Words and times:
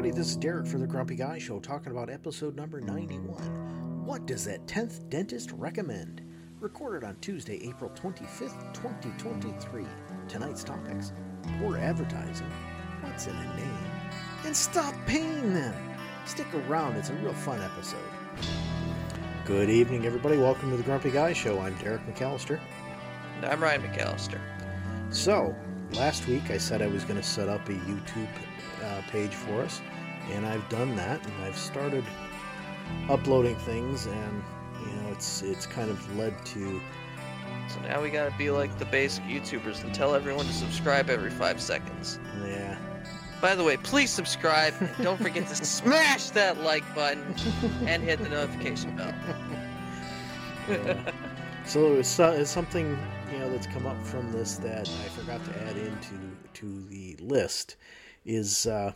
everybody. 0.00 0.18
This 0.18 0.30
is 0.30 0.36
Derek 0.38 0.66
for 0.66 0.78
the 0.78 0.86
Grumpy 0.86 1.14
Guy 1.14 1.36
Show 1.36 1.60
talking 1.60 1.92
about 1.92 2.08
episode 2.08 2.56
number 2.56 2.80
91. 2.80 4.02
What 4.06 4.24
does 4.24 4.46
that 4.46 4.66
10th 4.66 5.10
dentist 5.10 5.50
recommend? 5.52 6.22
Recorded 6.58 7.04
on 7.06 7.16
Tuesday, 7.16 7.60
April 7.68 7.90
25th, 7.90 8.72
2023. 8.72 9.84
Tonight's 10.26 10.64
topics 10.64 11.12
poor 11.58 11.76
advertising, 11.76 12.50
what's 13.02 13.26
in 13.26 13.36
a 13.36 13.56
name, 13.58 13.78
and 14.46 14.56
stop 14.56 14.94
paying 15.04 15.52
them. 15.52 15.74
Stick 16.24 16.46
around, 16.54 16.96
it's 16.96 17.10
a 17.10 17.14
real 17.16 17.34
fun 17.34 17.60
episode. 17.60 18.00
Good 19.44 19.68
evening, 19.68 20.06
everybody. 20.06 20.38
Welcome 20.38 20.70
to 20.70 20.78
the 20.78 20.82
Grumpy 20.82 21.10
Guy 21.10 21.34
Show. 21.34 21.60
I'm 21.60 21.74
Derek 21.74 22.06
McAllister. 22.06 22.58
And 23.36 23.44
I'm 23.44 23.62
Ryan 23.62 23.82
McAllister. 23.82 24.40
So, 25.10 25.54
last 25.94 26.26
week 26.26 26.50
I 26.50 26.58
said 26.58 26.82
I 26.82 26.86
was 26.86 27.04
going 27.04 27.20
to 27.20 27.26
set 27.26 27.48
up 27.48 27.68
a 27.68 27.72
YouTube 27.72 28.28
uh, 28.82 29.02
page 29.10 29.34
for 29.34 29.62
us, 29.62 29.80
and 30.30 30.46
I've 30.46 30.68
done 30.68 30.96
that, 30.96 31.24
and 31.24 31.44
I've 31.44 31.56
started 31.56 32.04
uploading 33.08 33.56
things, 33.56 34.06
and 34.06 34.42
you 34.80 34.92
know, 34.96 35.12
it's 35.12 35.42
it's 35.42 35.66
kind 35.66 35.90
of 35.90 36.16
led 36.16 36.44
to. 36.46 36.80
So 37.68 37.80
now 37.82 38.02
we 38.02 38.10
gotta 38.10 38.34
be 38.36 38.50
like 38.50 38.78
the 38.78 38.84
basic 38.86 39.22
YouTubers 39.24 39.84
and 39.84 39.94
tell 39.94 40.14
everyone 40.14 40.46
to 40.46 40.52
subscribe 40.52 41.10
every 41.10 41.30
five 41.30 41.60
seconds. 41.60 42.18
Yeah. 42.44 42.78
By 43.40 43.54
the 43.54 43.64
way, 43.64 43.76
please 43.76 44.10
subscribe. 44.10 44.74
and 44.80 44.90
don't 45.02 45.20
forget 45.20 45.46
to 45.48 45.54
smash 45.64 46.30
that 46.30 46.60
like 46.62 46.84
button 46.94 47.34
and 47.86 48.02
hit 48.02 48.20
the 48.20 48.28
notification 48.28 48.96
bell. 48.96 49.14
So 51.70 51.94
it's, 51.94 52.18
uh, 52.18 52.36
it's 52.36 52.50
something 52.50 52.98
you 53.32 53.38
know 53.38 53.50
that's 53.50 53.66
come 53.66 53.86
up 53.86 54.00
from 54.04 54.32
this 54.32 54.56
that 54.56 54.88
I 54.88 55.08
forgot 55.08 55.44
to 55.44 55.62
add 55.62 55.76
into 55.76 56.14
to 56.54 56.82
the 56.88 57.16
list 57.20 57.76
is 58.24 58.66
uh, 58.66 58.92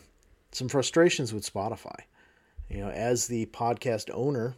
some 0.52 0.68
frustrations 0.68 1.32
with 1.32 1.50
Spotify. 1.50 1.98
You 2.68 2.78
know, 2.78 2.90
as 2.90 3.26
the 3.26 3.46
podcast 3.46 4.10
owner, 4.12 4.56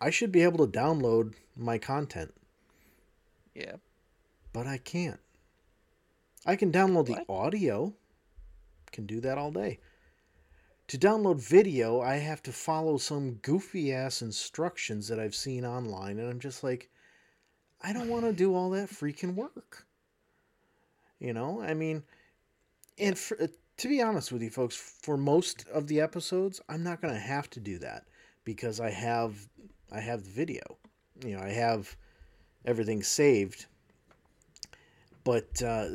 I 0.00 0.10
should 0.10 0.32
be 0.32 0.42
able 0.42 0.66
to 0.66 0.78
download 0.78 1.34
my 1.56 1.78
content, 1.78 2.32
Yeah. 3.54 3.76
but 4.52 4.66
I 4.66 4.78
can't. 4.78 5.20
I 6.46 6.56
can 6.56 6.72
download 6.72 7.06
the 7.06 7.24
audio, 7.28 7.94
can 8.90 9.06
do 9.06 9.20
that 9.20 9.38
all 9.38 9.50
day. 9.50 9.78
To 10.88 10.98
download 10.98 11.40
video, 11.40 12.00
I 12.00 12.16
have 12.16 12.42
to 12.44 12.52
follow 12.52 12.98
some 12.98 13.34
goofy 13.42 13.92
ass 13.92 14.22
instructions 14.22 15.08
that 15.08 15.20
I've 15.20 15.34
seen 15.34 15.64
online, 15.64 16.18
and 16.18 16.28
I'm 16.28 16.40
just 16.40 16.62
like, 16.64 16.90
I 17.82 17.92
don't 17.92 18.08
want 18.08 18.24
to 18.24 18.32
do 18.32 18.54
all 18.54 18.70
that 18.70 18.90
freaking 18.90 19.34
work. 19.34 19.86
You 21.18 21.32
know, 21.32 21.62
I 21.62 21.74
mean, 21.74 22.02
and 22.98 23.18
for, 23.18 23.40
uh, 23.40 23.46
to 23.78 23.88
be 23.88 24.02
honest 24.02 24.32
with 24.32 24.42
you 24.42 24.50
folks, 24.50 24.76
for 24.76 25.16
most 25.16 25.66
of 25.68 25.86
the 25.86 26.00
episodes, 26.00 26.60
I'm 26.68 26.82
not 26.82 27.00
going 27.00 27.14
to 27.14 27.20
have 27.20 27.50
to 27.50 27.60
do 27.60 27.78
that 27.78 28.04
because 28.44 28.80
I 28.80 28.90
have 28.90 29.36
I 29.90 30.00
have 30.00 30.24
the 30.24 30.30
video. 30.30 30.62
You 31.24 31.36
know, 31.36 31.42
I 31.42 31.50
have 31.50 31.96
everything 32.64 33.02
saved. 33.02 33.66
But 35.24 35.62
uh, 35.62 35.86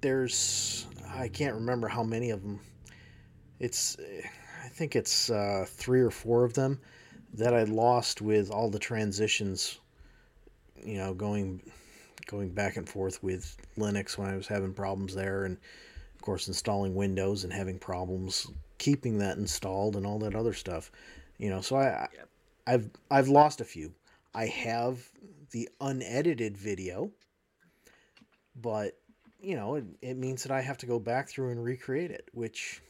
there's 0.00 0.86
I 1.14 1.28
can't 1.28 1.54
remember 1.54 1.88
how 1.88 2.02
many 2.02 2.30
of 2.30 2.42
them. 2.42 2.60
It's 3.58 3.96
I 4.64 4.68
think 4.68 4.96
it's 4.96 5.30
uh, 5.30 5.64
three 5.66 6.00
or 6.00 6.10
four 6.10 6.44
of 6.44 6.54
them 6.54 6.80
that 7.32 7.54
I 7.54 7.64
lost 7.64 8.20
with 8.20 8.50
all 8.50 8.70
the 8.70 8.78
transitions. 8.78 9.78
You 10.84 10.98
know, 10.98 11.14
going 11.14 11.60
going 12.26 12.50
back 12.50 12.76
and 12.76 12.88
forth 12.88 13.22
with 13.22 13.56
Linux 13.78 14.18
when 14.18 14.28
I 14.28 14.36
was 14.36 14.46
having 14.46 14.72
problems 14.72 15.14
there, 15.14 15.44
and 15.44 15.56
of 16.14 16.22
course 16.22 16.48
installing 16.48 16.94
Windows 16.94 17.44
and 17.44 17.52
having 17.52 17.78
problems 17.78 18.46
keeping 18.78 19.18
that 19.18 19.38
installed 19.38 19.96
and 19.96 20.06
all 20.06 20.18
that 20.20 20.34
other 20.34 20.52
stuff. 20.52 20.90
You 21.38 21.50
know, 21.50 21.60
so 21.60 21.76
I 21.76 22.08
Yep. 22.12 22.28
I've 22.66 22.90
I've 23.10 23.28
lost 23.28 23.60
a 23.60 23.64
few. 23.64 23.92
I 24.34 24.46
have 24.46 24.98
the 25.50 25.68
unedited 25.80 26.56
video, 26.56 27.10
but 28.60 28.98
you 29.40 29.54
know, 29.54 29.76
it, 29.76 29.84
it 30.02 30.16
means 30.16 30.42
that 30.42 30.52
I 30.52 30.60
have 30.60 30.78
to 30.78 30.86
go 30.86 30.98
back 30.98 31.28
through 31.28 31.50
and 31.50 31.62
recreate 31.62 32.10
it, 32.10 32.28
which 32.32 32.82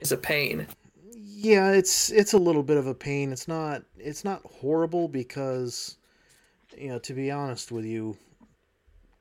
is 0.00 0.12
a 0.12 0.16
pain. 0.16 0.66
Yeah, 1.44 1.72
it's 1.72 2.10
it's 2.10 2.32
a 2.32 2.38
little 2.38 2.62
bit 2.62 2.76
of 2.76 2.86
a 2.86 2.94
pain. 2.94 3.32
It's 3.32 3.48
not 3.48 3.82
it's 3.98 4.24
not 4.24 4.42
horrible 4.44 5.08
because 5.08 5.96
you 6.76 6.88
know, 6.88 6.98
to 7.00 7.14
be 7.14 7.30
honest 7.30 7.70
with 7.70 7.84
you, 7.84 8.16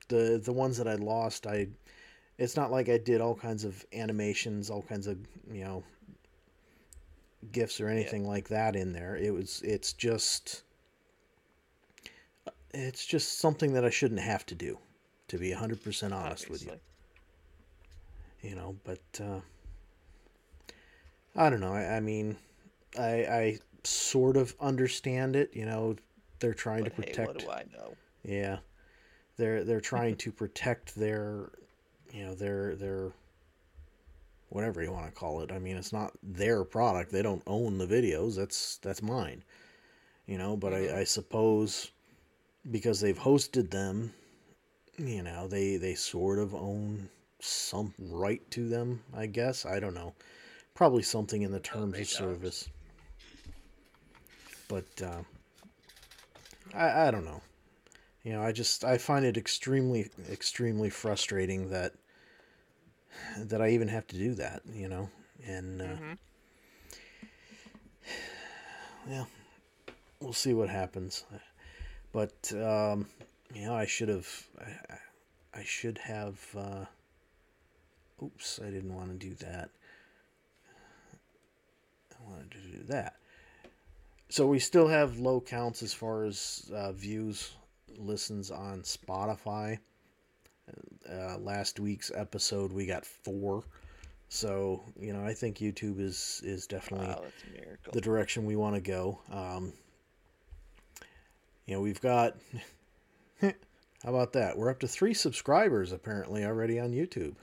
the 0.08 0.42
the 0.44 0.54
ones 0.54 0.78
that 0.78 0.88
I 0.88 0.96
lost, 0.96 1.46
I 1.46 1.68
it's 2.38 2.56
not 2.56 2.72
like 2.72 2.90
I 2.90 2.98
did 2.98 3.22
all 3.22 3.36
kinds 3.36 3.64
of 3.64 3.86
animations, 3.94 4.70
all 4.70 4.82
kinds 4.82 5.06
of, 5.08 5.18
you 5.52 5.64
know, 5.64 5.84
gifs 7.52 7.80
or 7.80 7.88
anything 7.90 8.28
like 8.28 8.48
that 8.50 8.76
in 8.76 8.94
there. 8.94 9.16
It 9.16 9.34
was 9.34 9.62
it's 9.64 9.94
just 9.94 10.64
it's 12.74 13.06
just 13.06 13.40
something 13.40 13.74
that 13.74 13.86
I 13.86 13.90
shouldn't 13.90 14.22
have 14.22 14.46
to 14.48 14.56
do, 14.56 14.80
to 15.28 15.38
be 15.38 15.52
100% 15.52 16.12
honest 16.12 16.50
with 16.50 16.66
you 16.66 16.80
you 18.44 18.56
know 18.56 18.76
but 18.84 19.00
uh 19.24 19.40
i 21.36 21.50
don't 21.50 21.60
know. 21.60 21.74
I, 21.74 21.98
I 21.98 22.00
mean 22.00 22.38
i 22.98 23.10
i 23.26 23.60
sort 23.84 24.38
of 24.38 24.56
understand 24.62 25.36
it 25.36 25.52
you 25.54 25.66
know 25.66 25.96
they're 26.40 26.54
trying 26.54 26.84
But 26.84 26.96
to 26.96 27.02
hey, 27.02 27.08
protect 27.08 27.28
what 27.28 27.40
do 27.40 27.50
I 27.52 27.64
know? 27.78 27.94
yeah. 28.24 28.58
They're 29.38 29.64
they're 29.64 29.82
trying 29.82 30.16
to 30.18 30.32
protect 30.32 30.94
their 30.96 31.50
you 32.12 32.26
know 32.26 32.36
their 32.36 32.76
their 32.76 33.12
whatever 34.50 34.84
you 34.84 34.92
want 34.92 35.06
to 35.08 35.12
call 35.12 35.42
it. 35.42 35.52
I 35.52 35.60
mean 35.60 35.78
it's 35.78 35.94
not 35.94 36.12
their 36.22 36.64
product. 36.64 37.12
They 37.12 37.22
don't 37.24 37.42
own 37.48 37.78
the 37.78 37.88
videos. 37.88 38.36
That's 38.36 38.78
that's 38.78 39.02
mine 39.02 39.44
you 40.26 40.38
know 40.38 40.56
but 40.56 40.74
I, 40.74 40.82
mm-hmm. 40.82 40.98
I 41.00 41.04
suppose 41.04 41.92
because 42.72 43.00
they've 43.02 43.18
hosted 43.18 43.70
them 43.72 44.14
you 44.98 45.24
know 45.24 45.48
they 45.48 45.78
they 45.78 45.96
sort 45.96 46.40
of 46.40 46.54
own 46.56 47.10
some 47.40 47.94
right 48.00 48.42
to 48.52 48.70
them 48.70 49.02
i 49.14 49.26
guess. 49.26 49.66
I 49.66 49.80
don't 49.80 49.94
know 49.94 50.14
probably 50.74 51.04
something 51.04 51.42
in 51.42 51.52
the 51.52 51.60
terms 51.60 51.98
of 52.00 52.08
service. 52.08 52.70
But 54.68 54.86
uh, 55.04 55.22
I, 56.74 57.08
I 57.08 57.12
don't 57.12 57.26
know. 57.26 57.42
You 58.24 58.32
know 58.34 58.42
i 58.42 58.54
just 58.54 58.86
i 58.86 58.98
find 58.98 59.26
it 59.26 59.36
extremely 59.36 60.10
extremely 60.32 60.90
frustrating 60.90 61.70
that 61.72 61.94
that 63.38 63.62
i 63.62 63.68
even 63.72 63.90
have 63.90 64.08
to 64.08 64.18
do 64.18 64.34
that 64.36 64.62
you 64.74 64.88
know? 64.88 65.10
And 65.46 65.82
uh, 65.82 65.86
Mhm. 65.86 66.18
yeah 69.10 69.26
we'll 70.22 70.32
see 70.34 70.54
what 70.54 70.70
happens. 70.70 71.26
But 72.14 72.54
um 72.54 73.08
you 73.54 73.66
know 73.66 73.76
i 73.76 73.86
should 73.86 74.08
have 74.10 74.28
i, 74.60 74.96
I- 75.60 75.64
should 75.66 75.98
have 75.98 76.40
uh 76.58 76.86
oops 78.24 78.60
i 78.66 78.70
didn't 78.70 78.96
want 78.96 79.10
to 79.20 79.28
do 79.28 79.36
that 79.46 79.70
wanted 82.34 82.52
to 82.52 82.58
do 82.78 82.84
that 82.84 83.16
so 84.30 84.48
we 84.48 84.60
still 84.60 84.88
have 84.88 85.18
low 85.20 85.40
counts 85.40 85.84
as 85.84 85.94
far 85.94 86.24
as 86.26 86.70
uh, 86.74 86.92
views 86.92 87.52
listens 87.98 88.50
on 88.52 88.82
spotify 88.82 89.78
uh, 91.12 91.38
last 91.38 91.80
week's 91.80 92.12
episode 92.16 92.72
we 92.72 92.86
got 92.86 93.06
four 93.06 93.64
so 94.30 94.82
you 95.00 95.14
know 95.14 95.24
i 95.24 95.34
think 95.34 95.58
youtube 95.58 96.00
is 96.00 96.42
is 96.44 96.66
definitely 96.66 97.08
Wow, 97.08 97.22
that's 97.24 97.44
a 97.44 97.62
miracle. 97.62 97.94
the 97.94 98.02
direction 98.02 98.46
we 98.46 98.56
want 98.56 98.76
to 98.76 98.82
go. 98.82 99.20
Um, 99.32 99.74
you 101.66 101.76
know, 101.76 101.82
we've 101.82 102.02
got. 102.02 102.36
how 103.42 103.54
about 104.04 104.34
that? 104.34 104.58
We're 104.58 104.70
up 104.70 104.80
to 104.82 104.88
three 104.88 105.14
subscribers 105.14 105.92
apparently 105.94 106.44
already 106.44 106.78
on 106.80 106.92
YouTube. 106.92 107.36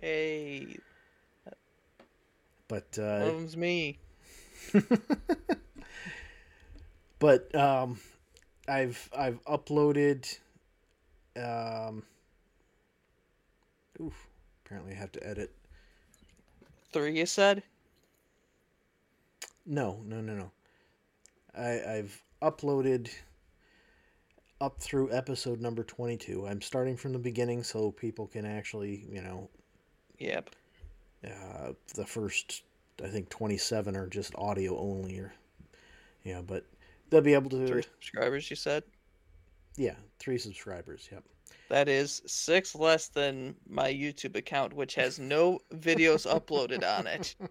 Hey, 0.00 0.78
But 2.66 2.98
uh, 2.98 3.26
them's 3.26 3.56
me. 3.56 3.98
but 7.18 7.54
um, 7.54 7.98
I've 8.68 9.08
I've 9.16 9.42
uploaded. 9.44 10.38
Um, 11.36 12.02
oof! 14.00 14.26
Apparently, 14.64 14.92
I 14.92 14.96
have 14.96 15.12
to 15.12 15.26
edit. 15.26 15.52
Three, 16.92 17.18
you 17.18 17.26
said? 17.26 17.62
No, 19.66 20.00
no, 20.04 20.20
no, 20.20 20.34
no. 20.34 20.50
I, 21.56 21.96
I've 21.96 22.22
uploaded 22.40 23.10
up 24.60 24.78
through 24.80 25.12
episode 25.12 25.60
number 25.60 25.82
22. 25.82 26.46
I'm 26.46 26.62
starting 26.62 26.96
from 26.96 27.12
the 27.12 27.18
beginning 27.18 27.62
so 27.62 27.90
people 27.90 28.26
can 28.26 28.46
actually, 28.46 29.04
you 29.10 29.20
know, 29.20 29.50
Yep. 30.18 30.50
uh, 31.26 31.72
the 31.94 32.06
first, 32.06 32.62
I 33.04 33.08
think 33.08 33.28
27 33.28 33.96
are 33.96 34.06
just 34.08 34.34
audio 34.36 34.78
only, 34.78 35.18
or, 35.18 35.32
yeah, 36.24 36.40
but 36.40 36.64
they'll 37.10 37.20
be 37.20 37.34
able 37.34 37.50
to, 37.50 37.66
Three 37.66 37.82
subscribers, 37.82 38.48
you 38.50 38.56
said? 38.56 38.82
yeah, 39.76 39.94
three 40.18 40.38
subscribers, 40.38 41.08
yep. 41.12 41.22
That 41.68 41.88
is 41.88 42.22
six 42.26 42.74
less 42.74 43.08
than 43.08 43.54
my 43.68 43.92
YouTube 43.92 44.36
account, 44.36 44.72
which 44.72 44.94
has 44.94 45.18
no 45.18 45.58
videos 45.74 46.26
uploaded 46.26 46.82
on 46.84 47.06
it, 47.06 47.34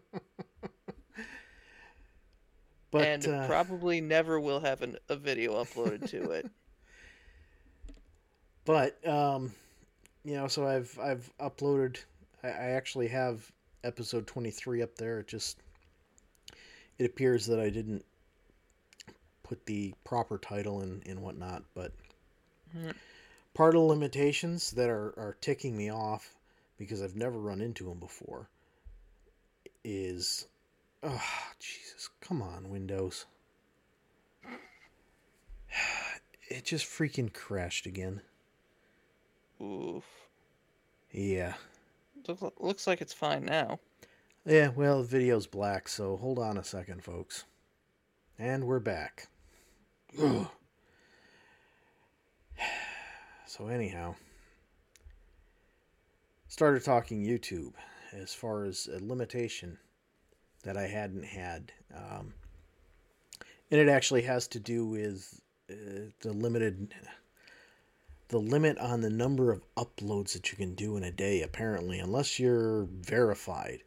But 2.92 3.02
and 3.08 3.28
uh, 3.28 3.48
probably 3.48 4.00
never 4.00 4.40
will 4.40 4.62
have 4.62 4.82
an, 4.82 4.96
a 5.10 5.18
video 5.18 5.62
uploaded 5.62 6.10
to 6.12 6.32
it. 6.32 6.50
but 8.64 9.06
um, 9.08 9.52
you 10.24 10.36
know, 10.36 10.48
so 10.48 10.66
I've 10.66 10.98
I've 11.00 11.30
uploaded. 11.40 11.98
I, 12.42 12.48
I 12.48 12.70
actually 12.72 13.10
have 13.10 13.52
episode 13.86 14.28
twenty 14.28 14.52
three 14.52 14.82
up 14.82 14.96
there. 14.96 15.20
It 15.20 15.28
just 15.28 15.58
it 16.98 17.06
appears 17.06 17.46
that 17.48 17.60
I 17.60 17.70
didn't 17.70 18.04
put 19.44 19.66
the 19.66 19.94
proper 20.04 20.38
title 20.38 20.82
and 20.82 21.06
and 21.08 21.22
whatnot, 21.22 21.64
but 21.74 21.92
Mhm. 22.76 22.96
part 23.54 23.76
of 23.76 23.82
the 23.82 23.88
limitations 23.88 24.72
that 24.72 24.90
are 24.90 25.14
are 25.18 25.38
ticking 25.42 25.78
me 25.78 25.90
off 25.90 26.36
because 26.78 27.02
I've 27.02 27.16
never 27.16 27.38
run 27.40 27.62
into 27.62 27.86
them 27.88 28.00
before 28.00 28.50
is 29.84 30.48
oh 31.04 31.24
Jesus, 31.60 32.10
come 32.22 32.42
on 32.42 32.70
Windows. 32.70 33.26
It 36.48 36.64
just 36.66 36.86
freaking 36.86 37.34
crashed 37.34 37.88
again. 37.88 38.22
Oof. 39.60 40.04
Yeah. 41.12 41.56
Look, 42.28 42.56
looks 42.60 42.88
like 42.88 43.02
it's 43.02 43.14
fine 43.14 43.46
now. 43.46 43.80
Yeah, 44.46 44.70
well, 44.70 45.02
the 45.02 45.08
video's 45.08 45.48
black, 45.48 45.88
so 45.88 46.18
hold 46.18 46.40
on 46.40 46.58
a 46.58 46.64
second, 46.64 47.04
folks. 47.04 47.46
And 48.38 48.66
we're 48.66 48.80
back. 48.80 49.28
So, 53.48 53.68
anyhow, 53.68 54.16
started 56.50 56.84
talking 56.84 57.24
YouTube 57.24 57.72
as 58.12 58.34
far 58.34 58.66
as 58.66 58.90
a 58.94 59.00
limitation 59.02 59.78
that 60.64 60.76
I 60.76 60.88
hadn't 60.88 61.24
had. 61.24 61.72
Um, 61.96 62.34
and 63.72 63.80
it 63.80 63.88
actually 63.88 64.24
has 64.24 64.48
to 64.50 64.60
do 64.60 64.86
with 64.86 65.40
uh, 65.72 66.12
the 66.20 66.34
limited 66.34 66.94
the 68.36 68.42
limit 68.42 68.78
on 68.80 69.00
the 69.00 69.10
number 69.10 69.50
of 69.50 69.64
uploads 69.78 70.34
that 70.34 70.52
you 70.52 70.58
can 70.58 70.76
do 70.76 70.98
in 70.98 71.06
a 71.06 71.12
day 71.12 71.42
apparently 71.42 72.00
unless 72.00 72.38
you're 72.38 72.84
verified 73.00 73.82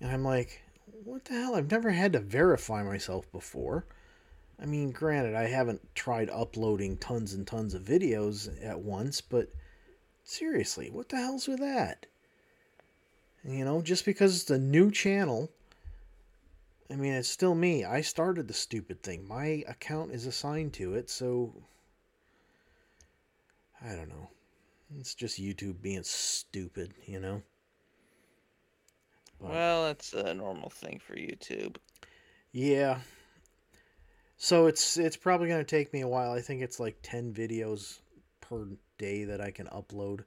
and 0.00 0.10
i'm 0.10 0.24
like 0.24 0.62
what 1.04 1.26
the 1.26 1.34
hell 1.34 1.54
i've 1.54 1.70
never 1.70 1.90
had 1.90 2.10
to 2.14 2.18
verify 2.18 2.82
myself 2.82 3.30
before 3.32 3.84
i 4.58 4.64
mean 4.64 4.90
granted 4.92 5.34
i 5.34 5.46
haven't 5.46 5.94
tried 5.94 6.30
uploading 6.30 6.96
tons 6.96 7.34
and 7.34 7.46
tons 7.46 7.74
of 7.74 7.82
videos 7.82 8.48
at 8.64 8.80
once 8.80 9.20
but 9.20 9.50
seriously 10.24 10.88
what 10.88 11.10
the 11.10 11.16
hell's 11.16 11.46
with 11.46 11.60
that 11.60 12.06
you 13.44 13.62
know 13.62 13.82
just 13.82 14.06
because 14.06 14.40
it's 14.40 14.50
a 14.50 14.58
new 14.58 14.90
channel 14.90 15.50
I 16.90 16.96
mean, 16.96 17.14
it's 17.14 17.28
still 17.28 17.54
me. 17.54 17.86
I 17.86 18.02
started 18.02 18.48
the 18.48 18.52
stupid 18.52 19.02
thing. 19.02 19.26
My 19.26 19.64
account 19.66 20.12
is 20.12 20.26
assigned 20.26 20.74
to 20.74 20.94
it, 20.94 21.08
so 21.08 21.54
I 23.84 23.94
don't 23.94 24.08
know. 24.08 24.30
It's 24.98 25.14
just 25.14 25.40
YouTube 25.40 25.80
being 25.80 26.02
stupid, 26.02 26.92
you 27.06 27.20
know. 27.20 27.42
But- 29.40 29.50
Well, 29.50 29.84
that's 29.86 30.12
a 30.12 30.34
normal 30.34 30.70
thing 30.70 31.00
for 31.00 31.14
YouTube. 31.14 31.76
Yeah. 32.52 33.00
So 34.36 34.66
it's 34.66 34.96
it's 34.96 35.16
probably 35.16 35.48
going 35.48 35.64
to 35.64 35.76
take 35.76 35.92
me 35.92 36.00
a 36.00 36.08
while. 36.08 36.32
I 36.32 36.40
think 36.40 36.62
it's 36.62 36.80
like 36.80 36.98
10 37.02 37.32
videos 37.32 38.00
per 38.40 38.66
day 38.98 39.24
that 39.24 39.40
I 39.40 39.50
can 39.50 39.66
upload. 39.68 40.24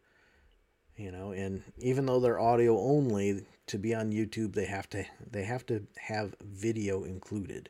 You 0.98 1.12
know, 1.12 1.32
and 1.34 1.62
even 1.78 2.06
though 2.06 2.22
they're 2.22 2.40
audio 2.40 2.80
only, 2.80 3.46
to 3.68 3.78
be 3.78 3.94
on 3.94 4.14
YouTube, 4.14 4.54
they 4.54 4.66
have 4.66 4.90
to 4.92 5.04
they 5.30 5.44
have 5.44 5.66
to 5.66 5.86
have 5.98 6.34
video 6.42 7.04
included. 7.04 7.70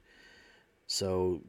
So 0.86 1.42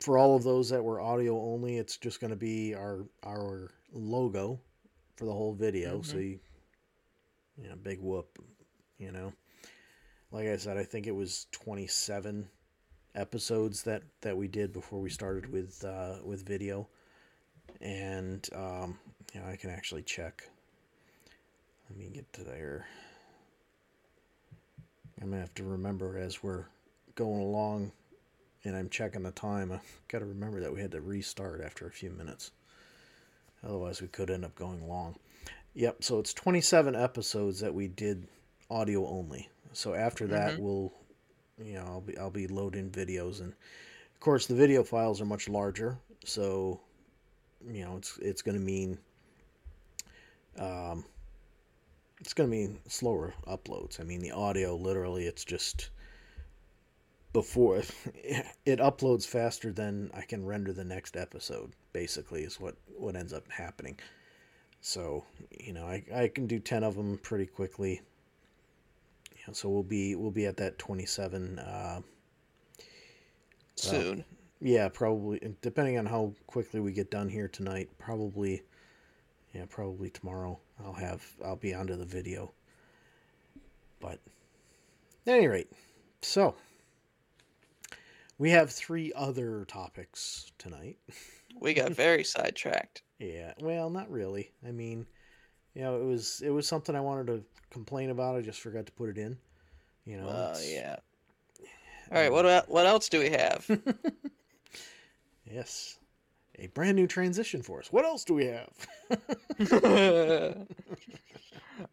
for 0.00 0.18
all 0.18 0.36
of 0.36 0.42
those 0.42 0.68
that 0.70 0.82
were 0.82 1.00
audio 1.00 1.36
only, 1.38 1.78
it's 1.78 1.96
just 1.96 2.20
going 2.20 2.30
to 2.30 2.36
be 2.36 2.74
our 2.74 3.04
our 3.24 3.70
logo 3.92 4.60
for 5.16 5.24
the 5.24 5.32
whole 5.32 5.54
video. 5.54 6.02
So 6.02 6.18
you 6.18 6.38
you 7.56 7.68
know, 7.68 7.76
big 7.76 8.00
whoop, 8.00 8.38
you 8.98 9.12
know. 9.12 9.32
Like 10.30 10.48
I 10.48 10.56
said, 10.56 10.76
I 10.76 10.82
think 10.82 11.06
it 11.06 11.14
was 11.14 11.46
27 11.52 12.48
episodes 13.14 13.82
that 13.84 14.02
that 14.22 14.36
we 14.36 14.48
did 14.48 14.72
before 14.72 15.00
we 15.00 15.10
started 15.10 15.50
with 15.52 15.84
uh, 15.84 16.16
with 16.24 16.46
video, 16.46 16.88
and 17.80 18.48
um, 18.54 18.98
you 19.32 19.40
know 19.40 19.46
I 19.46 19.56
can 19.56 19.70
actually 19.70 20.02
check. 20.02 20.48
Let 21.88 21.98
me 21.98 22.10
get 22.12 22.32
to 22.34 22.44
there. 22.44 22.86
I'm 25.20 25.30
gonna 25.30 25.40
have 25.40 25.54
to 25.54 25.64
remember 25.64 26.18
as 26.18 26.42
we're 26.42 26.64
going 27.14 27.40
along, 27.40 27.92
and 28.64 28.76
I'm 28.76 28.88
checking 28.88 29.22
the 29.22 29.30
time. 29.30 29.72
I 29.72 29.80
got 30.08 30.20
to 30.20 30.24
remember 30.26 30.60
that 30.60 30.72
we 30.72 30.80
had 30.80 30.92
to 30.92 31.00
restart 31.00 31.60
after 31.60 31.86
a 31.86 31.90
few 31.90 32.10
minutes. 32.10 32.50
Otherwise, 33.62 34.00
we 34.02 34.08
could 34.08 34.30
end 34.30 34.44
up 34.44 34.54
going 34.54 34.86
long. 34.88 35.16
Yep. 35.74 36.04
So 36.04 36.18
it's 36.18 36.32
27 36.34 36.94
episodes 36.94 37.60
that 37.60 37.74
we 37.74 37.88
did 37.88 38.26
audio 38.70 39.06
only. 39.06 39.48
So 39.72 39.94
after 39.94 40.26
that, 40.28 40.56
Mhm. 40.56 40.58
we'll, 40.58 40.92
you 41.58 41.74
know, 41.74 41.84
I'll 41.84 42.00
be 42.00 42.16
I'll 42.18 42.30
be 42.30 42.46
loading 42.46 42.90
videos, 42.90 43.40
and 43.40 43.52
of 43.52 44.20
course 44.20 44.46
the 44.46 44.54
video 44.54 44.84
files 44.84 45.20
are 45.20 45.26
much 45.26 45.48
larger. 45.48 45.98
So, 46.24 46.80
you 47.66 47.84
know, 47.84 47.96
it's 47.96 48.18
it's 48.18 48.42
going 48.42 48.56
to 48.56 48.60
mean, 48.62 48.98
um, 50.58 51.04
it's 52.20 52.32
going 52.34 52.48
to 52.48 52.56
mean 52.56 52.78
slower 52.88 53.34
uploads. 53.46 54.00
I 54.00 54.04
mean, 54.04 54.20
the 54.20 54.30
audio 54.32 54.76
literally, 54.76 55.26
it's 55.26 55.44
just 55.44 55.90
before 57.34 57.82
it 58.64 58.78
uploads 58.78 59.26
faster 59.26 59.72
than 59.72 60.10
I 60.14 60.22
can 60.22 60.46
render 60.46 60.72
the 60.72 60.84
next 60.84 61.18
episode. 61.18 61.72
Basically, 61.92 62.44
is 62.44 62.58
what 62.58 62.76
what 62.96 63.16
ends 63.16 63.34
up 63.34 63.50
happening. 63.50 63.98
So 64.80 65.24
you 65.50 65.74
know, 65.74 65.84
I, 65.84 66.02
I 66.14 66.28
can 66.28 66.46
do 66.46 66.58
ten 66.58 66.82
of 66.82 66.94
them 66.94 67.18
pretty 67.18 67.46
quickly. 67.46 68.00
You 69.32 69.42
know, 69.48 69.52
so 69.52 69.68
we'll 69.68 69.82
be 69.82 70.14
we'll 70.14 70.30
be 70.30 70.46
at 70.46 70.56
that 70.56 70.78
twenty 70.78 71.04
seven. 71.04 71.58
Uh, 71.58 72.00
Soon. 73.76 74.24
yeah, 74.60 74.88
probably 74.88 75.40
depending 75.60 75.98
on 75.98 76.06
how 76.06 76.32
quickly 76.46 76.80
we 76.80 76.92
get 76.92 77.10
done 77.10 77.28
here 77.28 77.48
tonight. 77.48 77.90
Probably, 77.98 78.62
yeah, 79.52 79.64
probably 79.68 80.10
tomorrow. 80.10 80.58
I'll 80.84 80.92
have 80.92 81.26
I'll 81.44 81.56
be 81.56 81.74
onto 81.74 81.96
the 81.96 82.04
video. 82.04 82.52
But 84.00 84.20
at 85.26 85.34
any 85.34 85.48
rate, 85.48 85.72
so 86.22 86.54
we 88.38 88.50
have 88.50 88.70
three 88.70 89.12
other 89.14 89.64
topics 89.66 90.50
tonight. 90.58 90.98
We 91.60 91.74
got 91.74 91.92
very 92.04 92.24
sidetracked. 92.24 93.02
Yeah, 93.18 93.52
well, 93.60 93.90
not 93.90 94.10
really. 94.10 94.50
I 94.66 94.70
mean, 94.72 95.06
you 95.74 95.82
know, 95.82 96.00
it 96.00 96.04
was 96.04 96.42
it 96.44 96.50
was 96.50 96.66
something 96.66 96.94
I 96.96 97.00
wanted 97.00 97.26
to 97.28 97.44
complain 97.70 98.10
about. 98.10 98.36
I 98.36 98.40
just 98.40 98.60
forgot 98.60 98.86
to 98.86 98.92
put 98.92 99.08
it 99.08 99.18
in. 99.18 99.36
You 100.04 100.18
know. 100.18 100.28
Oh 100.28 100.50
it's- 100.50 100.72
yeah. 100.72 100.96
All 102.12 102.18
right. 102.20 102.30
What 102.32 102.44
um, 102.44 102.50
about, 102.50 102.68
what 102.68 102.86
else 102.86 103.08
do 103.08 103.20
we 103.20 103.30
have? 103.30 103.68
Yes. 105.50 105.98
A 106.58 106.68
brand 106.68 106.96
new 106.96 107.06
transition 107.06 107.62
for 107.62 107.80
us. 107.80 107.92
What 107.92 108.04
else 108.04 108.24
do 108.24 108.34
we 108.34 108.46
have? 108.46 108.70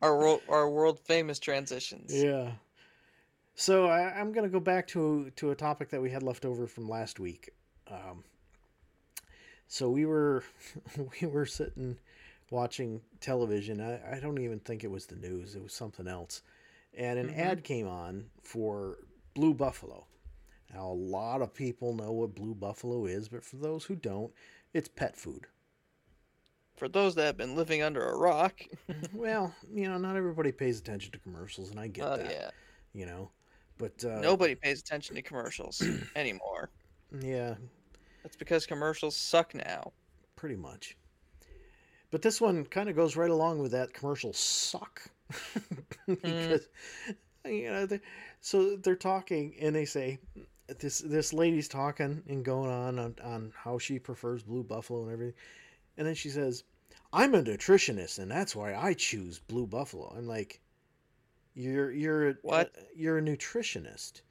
our 0.01 0.17
world 0.17 0.41
our 0.47 0.69
world 0.69 0.99
famous 0.99 1.39
transitions. 1.39 2.13
yeah. 2.13 2.51
So 3.55 3.85
I, 3.87 4.13
I'm 4.19 4.31
going 4.31 4.43
to 4.45 4.49
go 4.51 4.59
back 4.59 4.87
to 4.89 5.31
to 5.35 5.51
a 5.51 5.55
topic 5.55 5.89
that 5.89 6.01
we 6.01 6.09
had 6.09 6.23
left 6.23 6.45
over 6.45 6.67
from 6.67 6.87
last 6.89 7.19
week. 7.19 7.51
Um, 7.89 8.23
so 9.67 9.89
we 9.89 10.05
were 10.05 10.43
we 11.21 11.27
were 11.27 11.45
sitting 11.45 11.97
watching 12.49 13.01
television. 13.19 13.79
I, 13.81 14.17
I 14.17 14.19
don't 14.19 14.39
even 14.39 14.59
think 14.59 14.83
it 14.83 14.91
was 14.91 15.05
the 15.05 15.15
news. 15.15 15.55
It 15.55 15.63
was 15.63 15.73
something 15.73 16.07
else, 16.07 16.41
and 16.93 17.19
an 17.19 17.29
Mhm. 17.29 17.37
ad 17.37 17.63
came 17.63 17.87
on 17.87 18.29
for 18.41 18.97
Blue 19.33 19.53
Buffalo. 19.53 20.05
Now 20.73 20.87
a 20.87 20.93
lot 20.93 21.41
of 21.41 21.53
people 21.53 21.93
know 21.93 22.11
what 22.13 22.35
Blue 22.35 22.55
Buffalo 22.55 23.05
is, 23.05 23.27
but 23.29 23.43
for 23.43 23.57
those 23.57 23.85
who 23.85 23.95
don't, 23.95 24.31
it's 24.73 24.87
pet 24.87 25.17
food. 25.17 25.47
For 26.77 26.87
those 26.87 27.13
that 27.15 27.25
have 27.25 27.37
been 27.37 27.55
living 27.55 27.83
under 27.83 28.07
a 28.09 28.17
rock. 28.17 28.61
well, 29.13 29.53
you 29.71 29.87
know, 29.87 29.97
not 29.97 30.15
everybody 30.15 30.51
pays 30.51 30.79
attention 30.79 31.11
to 31.11 31.19
commercials, 31.19 31.69
and 31.69 31.79
I 31.79 31.87
get 31.87 32.05
Oh 32.05 32.15
that. 32.15 32.31
yeah. 32.31 32.49
You 32.93 33.05
know, 33.05 33.29
but 33.81 34.05
uh, 34.05 34.21
Nobody 34.21 34.55
pays 34.55 34.79
attention 34.79 35.15
to 35.15 35.21
commercials 35.21 35.83
anymore. 36.15 36.69
Yeah, 37.19 37.55
That's 38.23 38.37
because 38.37 38.65
commercials 38.65 39.15
suck 39.17 39.53
now. 39.53 39.91
pretty 40.37 40.55
much. 40.55 40.95
But 42.11 42.21
this 42.21 42.39
one 42.39 42.65
kind 42.65 42.89
of 42.89 42.95
goes 42.95 43.15
right 43.15 43.29
along 43.29 43.59
with 43.59 43.71
that 43.71 43.93
commercial 43.93 44.33
suck 44.33 45.01
because 46.07 46.67
you 47.45 47.71
know 47.71 47.85
they, 47.85 47.99
so 48.41 48.75
they're 48.77 48.95
talking 48.95 49.55
and 49.59 49.75
they 49.75 49.85
say 49.85 50.19
this 50.79 50.99
this 50.99 51.33
lady's 51.33 51.67
talking 51.67 52.21
and 52.27 52.45
going 52.45 52.69
on, 52.69 52.99
on 52.99 53.15
on 53.23 53.53
how 53.55 53.77
she 53.77 53.97
prefers 53.97 54.43
blue 54.43 54.63
buffalo 54.63 55.03
and 55.03 55.11
everything, 55.11 55.35
and 55.97 56.05
then 56.07 56.15
she 56.15 56.29
says, 56.29 56.63
I'm 57.13 57.35
a 57.35 57.43
nutritionist 57.43 58.19
and 58.19 58.31
that's 58.31 58.55
why 58.55 58.73
I 58.73 58.93
choose 58.93 59.39
Blue 59.39 59.67
Buffalo. 59.67 60.13
I'm 60.17 60.27
like, 60.27 60.60
you're 61.53 61.91
you're 61.91 62.33
What? 62.41 62.73
you're 62.95 63.17
a 63.17 63.21
nutritionist. 63.21 64.21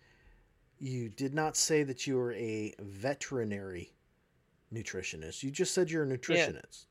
You 0.78 1.10
did 1.10 1.34
not 1.34 1.56
say 1.56 1.82
that 1.82 2.06
you 2.06 2.16
were 2.16 2.32
a 2.32 2.74
veterinary 2.80 3.92
nutritionist. 4.72 5.42
You 5.42 5.50
just 5.50 5.74
said 5.74 5.90
you're 5.90 6.04
a 6.04 6.18
nutritionist. 6.18 6.86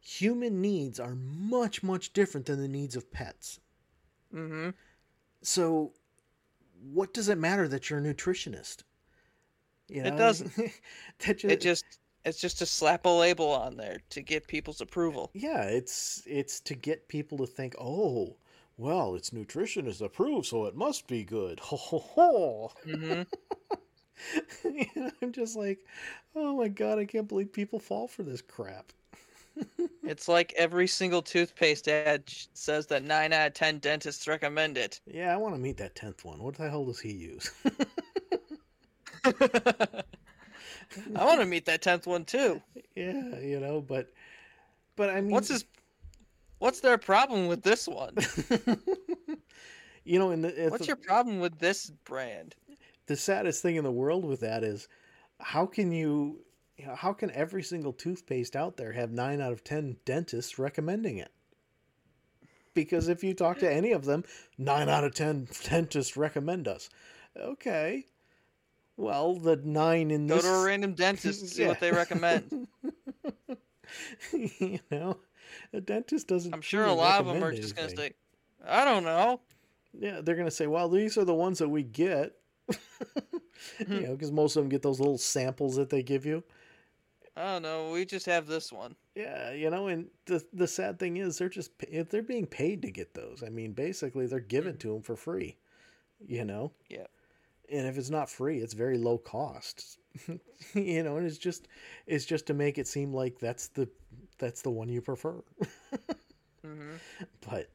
Human 0.00 0.60
needs 0.60 1.00
are 1.00 1.14
much 1.14 1.82
much 1.82 2.12
different 2.12 2.46
than 2.46 2.60
the 2.60 2.68
needs 2.68 2.96
of 2.96 3.10
pets. 3.10 3.60
Mm-hmm. 4.34 4.70
So, 5.42 5.92
what 6.92 7.14
does 7.14 7.28
it 7.28 7.38
matter 7.38 7.68
that 7.68 7.88
you're 7.88 8.00
a 8.00 8.02
nutritionist? 8.02 8.82
You 9.88 10.02
It 10.02 10.16
doesn't. 10.16 10.52
that 11.26 11.38
just, 11.38 11.44
It 11.44 11.60
just 11.60 11.84
it's 12.24 12.40
just 12.40 12.58
to 12.58 12.66
slap 12.66 13.04
a 13.06 13.08
label 13.08 13.50
on 13.50 13.76
there 13.76 13.98
to 14.10 14.22
get 14.22 14.46
people's 14.46 14.80
approval. 14.80 15.30
yeah, 15.34 15.62
it's 15.64 16.22
it's 16.26 16.60
to 16.60 16.74
get 16.74 17.08
people 17.08 17.38
to 17.38 17.46
think, 17.46 17.74
oh, 17.80 18.36
well, 18.82 19.14
it's 19.14 19.32
nutrition 19.32 19.86
is 19.86 20.02
approved, 20.02 20.46
so 20.46 20.66
it 20.66 20.74
must 20.74 21.06
be 21.06 21.24
good. 21.24 21.60
Ho 21.60 21.76
ho 21.76 21.98
ho! 21.98 22.72
Mm-hmm. 22.86 23.22
And 24.94 25.12
I'm 25.20 25.32
just 25.32 25.56
like, 25.56 25.80
oh 26.36 26.56
my 26.56 26.68
god, 26.68 26.98
I 26.98 27.04
can't 27.04 27.26
believe 27.26 27.52
people 27.52 27.80
fall 27.80 28.06
for 28.06 28.22
this 28.22 28.40
crap. 28.40 28.92
it's 30.04 30.28
like 30.28 30.54
every 30.56 30.86
single 30.86 31.22
toothpaste 31.22 31.88
ad 31.88 32.22
says 32.54 32.86
that 32.86 33.04
nine 33.04 33.32
out 33.32 33.48
of 33.48 33.54
ten 33.54 33.78
dentists 33.78 34.28
recommend 34.28 34.78
it. 34.78 35.00
Yeah, 35.06 35.32
I 35.32 35.36
want 35.36 35.54
to 35.54 35.60
meet 35.60 35.76
that 35.78 35.94
tenth 35.94 36.24
one. 36.24 36.42
What 36.42 36.56
the 36.56 36.70
hell 36.70 36.84
does 36.84 37.00
he 37.00 37.12
use? 37.12 37.50
I 39.24 41.24
want 41.24 41.40
to 41.40 41.46
meet 41.46 41.66
that 41.66 41.82
tenth 41.82 42.06
one 42.06 42.24
too. 42.24 42.60
yeah, 42.94 43.38
you 43.38 43.60
know, 43.60 43.80
but 43.80 44.12
but 44.96 45.10
I 45.10 45.20
mean, 45.20 45.30
What's 45.30 45.48
his? 45.48 45.64
What's 46.62 46.78
their 46.78 46.96
problem 46.96 47.48
with 47.48 47.62
this 47.62 47.88
one? 47.88 48.14
you 50.04 50.20
know, 50.20 50.30
in 50.30 50.42
the, 50.42 50.68
What's 50.70 50.86
your 50.86 50.94
problem 50.94 51.40
with 51.40 51.58
this 51.58 51.90
brand? 52.04 52.54
the 53.06 53.16
saddest 53.16 53.62
thing 53.62 53.74
in 53.74 53.82
the 53.82 53.90
world 53.90 54.24
with 54.24 54.38
that 54.40 54.62
is 54.62 54.86
how 55.40 55.66
can 55.66 55.90
you, 55.90 56.38
you 56.76 56.86
know, 56.86 56.94
how 56.94 57.12
can 57.12 57.32
every 57.32 57.64
single 57.64 57.92
toothpaste 57.92 58.54
out 58.54 58.76
there 58.76 58.92
have 58.92 59.10
9 59.10 59.40
out 59.40 59.52
of 59.52 59.64
10 59.64 59.96
dentists 60.04 60.56
recommending 60.56 61.18
it 61.18 61.32
because 62.74 63.08
if 63.08 63.24
you 63.24 63.34
talk 63.34 63.58
to 63.58 63.70
any 63.70 63.90
of 63.90 64.04
them 64.04 64.22
9 64.56 64.88
out 64.88 65.02
of 65.02 65.14
10 65.14 65.48
dentists 65.64 66.16
recommend 66.16 66.68
us 66.68 66.88
okay 67.36 68.06
well 68.96 69.34
the 69.34 69.56
9 69.56 70.10
in 70.12 70.28
Go 70.28 70.36
this 70.36 70.44
to 70.44 70.50
a 70.50 70.64
random 70.64 70.94
dentist 70.94 71.40
and 71.40 71.50
see 71.50 71.66
what 71.66 71.80
they 71.80 71.90
recommend. 71.90 72.68
you 74.32 74.78
know 74.92 75.18
a 75.72 75.80
dentist 75.80 76.28
doesn't 76.28 76.54
I'm 76.54 76.62
sure 76.62 76.84
a 76.84 76.92
lot 76.92 77.20
of 77.20 77.26
them 77.26 77.36
are 77.36 77.48
recommend 77.48 77.62
just 77.62 77.76
gonna 77.76 77.88
anything. 77.88 78.12
say, 78.60 78.68
"I 78.68 78.84
don't 78.84 79.04
know." 79.04 79.40
Yeah, 79.98 80.20
they're 80.22 80.36
gonna 80.36 80.50
say, 80.50 80.66
"Well, 80.66 80.88
these 80.88 81.18
are 81.18 81.24
the 81.24 81.34
ones 81.34 81.58
that 81.58 81.68
we 81.68 81.82
get," 81.82 82.34
you 82.68 83.86
hmm. 83.86 84.02
know, 84.02 84.12
because 84.12 84.32
most 84.32 84.56
of 84.56 84.62
them 84.62 84.70
get 84.70 84.82
those 84.82 85.00
little 85.00 85.18
samples 85.18 85.76
that 85.76 85.90
they 85.90 86.02
give 86.02 86.26
you. 86.26 86.42
I 87.36 87.44
don't 87.52 87.62
know. 87.62 87.90
We 87.92 88.04
just 88.04 88.26
have 88.26 88.46
this 88.46 88.72
one. 88.72 88.94
Yeah, 89.14 89.52
you 89.52 89.70
know, 89.70 89.88
and 89.88 90.08
the 90.26 90.44
the 90.52 90.66
sad 90.66 90.98
thing 90.98 91.16
is, 91.16 91.38
they're 91.38 91.48
just 91.48 91.72
if 91.88 92.10
they're 92.10 92.22
being 92.22 92.46
paid 92.46 92.82
to 92.82 92.90
get 92.90 93.14
those. 93.14 93.42
I 93.44 93.48
mean, 93.48 93.72
basically, 93.72 94.26
they're 94.26 94.40
hmm. 94.40 94.48
given 94.48 94.76
to 94.78 94.92
them 94.92 95.02
for 95.02 95.16
free. 95.16 95.56
You 96.26 96.44
know. 96.44 96.72
Yep. 96.88 97.10
And 97.70 97.86
if 97.86 97.96
it's 97.96 98.10
not 98.10 98.28
free, 98.28 98.58
it's 98.58 98.74
very 98.74 98.98
low 98.98 99.16
cost. 99.18 99.98
you 100.74 101.02
know, 101.02 101.16
and 101.16 101.26
it's 101.26 101.38
just 101.38 101.68
it's 102.06 102.26
just 102.26 102.46
to 102.46 102.54
make 102.54 102.78
it 102.78 102.86
seem 102.86 103.14
like 103.14 103.38
that's 103.38 103.68
the 103.68 103.88
that's 104.42 104.60
the 104.60 104.70
one 104.70 104.90
you 104.90 105.00
prefer. 105.00 105.42
hmm 106.62 106.96
but 107.48 107.70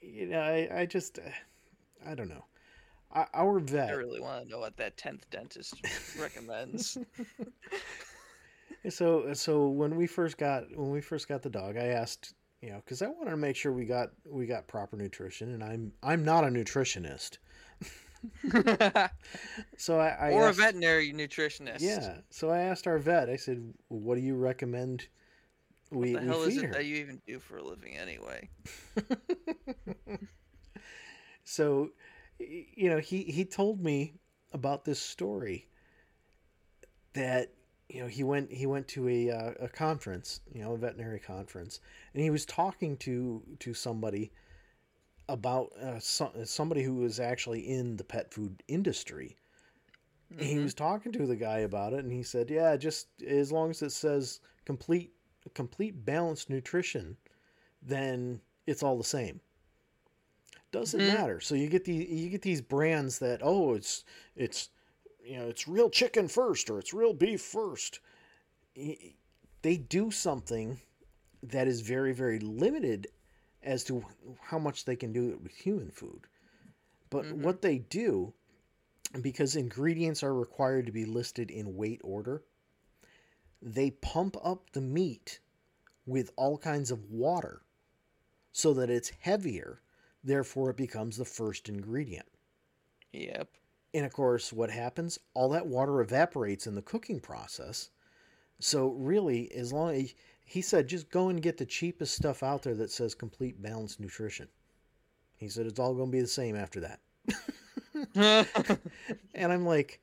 you 0.00 0.26
know, 0.26 0.40
I 0.40 0.68
I 0.82 0.86
just 0.86 1.18
I 2.06 2.14
don't 2.14 2.28
know. 2.28 2.44
Our- 3.12 3.28
Our 3.34 3.58
I 3.58 3.62
vet, 3.62 3.96
really 3.96 4.20
want 4.20 4.44
to 4.44 4.48
know 4.50 4.58
what 4.60 4.76
that 4.76 4.96
tenth 4.96 5.28
dentist 5.30 5.74
recommends. 6.20 6.98
So 8.88 9.32
so 9.32 9.66
when 9.68 9.96
we 9.96 10.06
first 10.06 10.38
got 10.38 10.64
when 10.76 10.90
we 10.90 11.00
first 11.00 11.26
got 11.26 11.42
the 11.42 11.50
dog, 11.50 11.76
I 11.76 11.86
asked 11.86 12.34
you 12.62 12.70
know 12.70 12.76
because 12.76 13.02
I 13.02 13.08
wanted 13.08 13.30
to 13.32 13.36
make 13.36 13.56
sure 13.56 13.72
we 13.72 13.84
got 13.84 14.10
we 14.24 14.46
got 14.46 14.68
proper 14.68 14.96
nutrition, 14.96 15.54
and 15.54 15.64
I'm 15.64 15.92
I'm 16.04 16.24
not 16.24 16.44
a 16.44 16.48
nutritionist, 16.48 17.38
so 19.76 19.98
I, 19.98 20.08
I 20.08 20.30
or 20.32 20.48
a 20.48 20.52
veterinary 20.52 21.12
nutritionist. 21.12 21.80
yeah. 21.80 22.18
So 22.30 22.50
I 22.50 22.60
asked 22.60 22.86
our 22.86 22.98
vet. 22.98 23.28
I 23.28 23.36
said, 23.36 23.74
"What 23.88 24.14
do 24.14 24.20
you 24.20 24.36
recommend 24.36 25.08
we, 25.90 26.12
What 26.12 26.22
the 26.22 26.26
hell 26.26 26.42
is 26.42 26.56
it 26.56 26.64
her?" 26.64 26.72
that 26.72 26.84
you 26.84 26.96
even 26.96 27.20
do 27.26 27.38
for 27.38 27.58
a 27.58 27.64
living 27.64 27.96
anyway? 27.96 28.48
so 31.44 31.90
you 32.38 32.90
know 32.90 32.98
he 32.98 33.22
he 33.24 33.44
told 33.44 33.80
me 33.80 34.14
about 34.52 34.84
this 34.84 35.00
story 35.00 35.68
that 37.14 37.52
you 37.88 38.00
know 38.00 38.08
he 38.08 38.24
went 38.24 38.52
he 38.52 38.66
went 38.66 38.88
to 38.88 39.08
a 39.08 39.30
uh, 39.30 39.52
a 39.60 39.68
conference 39.68 40.40
you 40.52 40.62
know 40.62 40.72
a 40.72 40.76
veterinary 40.76 41.20
conference 41.20 41.80
and 42.14 42.22
he 42.22 42.30
was 42.30 42.44
talking 42.44 42.96
to 42.96 43.42
to 43.58 43.72
somebody 43.72 44.32
about 45.28 45.72
uh, 45.82 45.98
so, 45.98 46.30
somebody 46.44 46.82
who 46.82 46.94
was 46.94 47.18
actually 47.18 47.60
in 47.60 47.96
the 47.96 48.04
pet 48.04 48.32
food 48.32 48.62
industry 48.68 49.36
And 50.30 50.40
he 50.40 50.58
was 50.58 50.74
talking 50.74 51.12
to 51.12 51.26
the 51.26 51.36
guy 51.36 51.60
about 51.60 51.92
it 51.92 52.00
and 52.00 52.12
he 52.12 52.22
said 52.22 52.50
yeah 52.50 52.76
just 52.76 53.08
as 53.26 53.52
long 53.52 53.70
as 53.70 53.82
it 53.82 53.92
says 53.92 54.40
complete 54.64 55.12
complete 55.54 56.04
balanced 56.04 56.50
nutrition 56.50 57.16
then 57.82 58.40
it's 58.66 58.82
all 58.82 58.96
the 58.98 59.04
same 59.04 59.40
doesn't 60.72 61.00
Mhm. 61.00 61.06
matter 61.06 61.40
so 61.40 61.54
you 61.54 61.68
get 61.68 61.84
the 61.84 61.94
you 61.94 62.28
get 62.28 62.42
these 62.42 62.60
brands 62.60 63.18
that 63.18 63.40
oh 63.42 63.74
it's 63.74 64.04
it's 64.34 64.68
you 65.24 65.36
know 65.36 65.48
it's 65.48 65.68
real 65.68 65.88
chicken 65.90 66.28
first 66.28 66.68
or 66.70 66.78
it's 66.78 66.92
real 66.92 67.12
beef 67.14 67.40
first 67.40 68.00
they 69.62 69.76
do 69.76 70.10
something 70.10 70.80
that 71.42 71.66
is 71.68 71.80
very 71.80 72.12
very 72.12 72.38
limited 72.38 73.06
as 73.62 73.84
to 73.84 74.04
how 74.40 74.58
much 74.58 74.84
they 74.84 74.96
can 74.96 75.12
do 75.12 75.30
it 75.30 75.40
with 75.42 75.52
human 75.54 75.90
food 75.90 76.26
but 77.10 77.24
Mhm. 77.24 77.38
what 77.42 77.62
they 77.62 77.78
do 77.78 78.32
because 79.22 79.56
ingredients 79.56 80.22
are 80.22 80.34
required 80.34 80.86
to 80.86 80.92
be 80.92 81.04
listed 81.04 81.50
in 81.50 81.76
weight 81.76 82.00
order 82.04 82.42
they 83.62 83.90
pump 83.90 84.36
up 84.42 84.70
the 84.72 84.80
meat 84.80 85.40
with 86.06 86.32
all 86.36 86.58
kinds 86.58 86.90
of 86.90 87.10
water 87.10 87.62
so 88.52 88.74
that 88.74 88.90
it's 88.90 89.10
heavier 89.20 89.82
therefore 90.24 90.70
it 90.70 90.76
becomes 90.76 91.16
the 91.16 91.24
first 91.24 91.68
ingredient 91.68 92.28
Yep. 93.12 93.56
and 93.92 94.04
of 94.06 94.12
course, 94.12 94.52
what 94.52 94.70
happens? 94.70 95.18
All 95.34 95.48
that 95.48 95.66
water 95.66 96.00
evaporates 96.00 96.66
in 96.68 96.74
the 96.76 96.82
cooking 96.82 97.18
process. 97.18 97.90
So 98.60 98.90
really, 98.90 99.50
as 99.52 99.72
long 99.72 99.94
as 99.94 100.14
he 100.44 100.62
said, 100.62 100.88
just 100.88 101.10
go 101.10 101.28
and 101.28 101.42
get 101.42 101.58
the 101.58 101.66
cheapest 101.66 102.14
stuff 102.16 102.42
out 102.42 102.62
there 102.62 102.74
that 102.76 102.90
says 102.92 103.14
complete 103.14 103.60
balanced 103.62 104.00
nutrition. 104.00 104.48
He 105.36 105.48
said 105.48 105.66
it's 105.66 105.80
all 105.80 105.94
going 105.94 106.10
to 106.10 106.16
be 106.16 106.20
the 106.22 106.26
same 106.28 106.56
after 106.56 106.80
that. 106.80 107.00
And 109.34 109.52
I'm 109.52 109.64
like, 109.66 110.00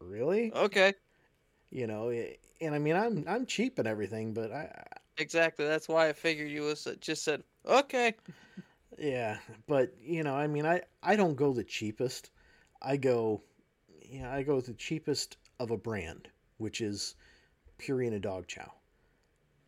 really? 0.00 0.54
okay. 0.54 0.94
You 1.70 1.86
know, 1.86 2.10
and 2.60 2.74
I 2.74 2.78
mean, 2.78 2.96
I'm 2.96 3.24
I'm 3.28 3.46
cheap 3.46 3.78
and 3.78 3.88
everything, 3.88 4.32
but 4.34 4.52
I, 4.52 4.70
Exactly. 5.18 5.66
That's 5.66 5.88
why 5.88 6.08
I 6.08 6.12
figured 6.12 6.50
you 6.50 6.62
was 6.62 6.86
just 7.00 7.22
said 7.24 7.44
okay. 7.66 8.14
Yeah, 8.98 9.38
but 9.66 9.94
you 10.00 10.22
know, 10.22 10.34
I 10.36 10.46
mean, 10.46 10.64
I 10.66 10.82
I 11.02 11.16
don't 11.16 11.34
go 11.34 11.52
the 11.52 11.64
cheapest. 11.64 12.30
I 12.82 12.96
go, 12.96 13.42
you 14.02 14.22
know, 14.22 14.30
I 14.30 14.42
go 14.42 14.60
the 14.60 14.74
cheapest 14.74 15.36
of 15.58 15.70
a 15.70 15.76
brand, 15.76 16.28
which 16.58 16.80
is 16.80 17.14
Purina 17.78 18.20
Dog 18.20 18.46
Chow. 18.48 18.72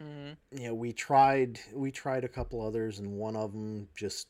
hmm 0.01 0.33
You 0.53 0.69
know, 0.69 0.75
we 0.75 0.93
tried 0.93 1.61
we 1.75 1.91
tried 1.91 2.25
a 2.25 2.29
couple 2.29 2.61
others, 2.61 2.99
and 2.99 3.19
one 3.19 3.37
of 3.37 3.53
them 3.53 3.89
just 3.97 4.29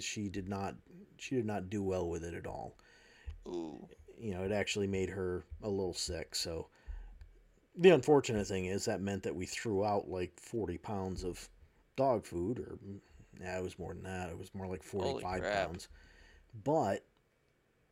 she 0.00 0.28
did 0.28 0.48
not 0.48 0.76
she 1.18 1.34
did 1.36 1.46
not 1.46 1.68
do 1.70 1.82
well 1.82 2.08
with 2.08 2.24
it 2.24 2.34
at 2.34 2.46
all. 2.46 2.76
Ooh. 3.46 3.88
You 4.18 4.32
know, 4.34 4.42
it 4.44 4.52
actually 4.52 4.86
made 4.86 5.10
her 5.10 5.44
a 5.62 5.68
little 5.68 5.94
sick. 5.94 6.34
So 6.34 6.68
the 7.76 7.90
unfortunate 7.90 8.46
thing 8.46 8.66
is 8.66 8.84
that 8.86 9.00
meant 9.00 9.22
that 9.24 9.34
we 9.36 9.46
threw 9.46 9.84
out 9.84 10.08
like 10.08 10.38
forty 10.40 10.78
pounds 10.78 11.24
of 11.24 11.48
dog 11.96 12.24
food, 12.24 12.58
or 12.58 12.78
yeah, 13.40 13.58
it 13.58 13.62
was 13.62 13.78
more 13.78 13.94
than 13.94 14.02
that. 14.04 14.30
It 14.30 14.38
was 14.38 14.54
more 14.54 14.66
like 14.66 14.82
forty 14.82 15.20
five 15.22 15.42
pounds. 15.42 15.88
But 16.64 17.04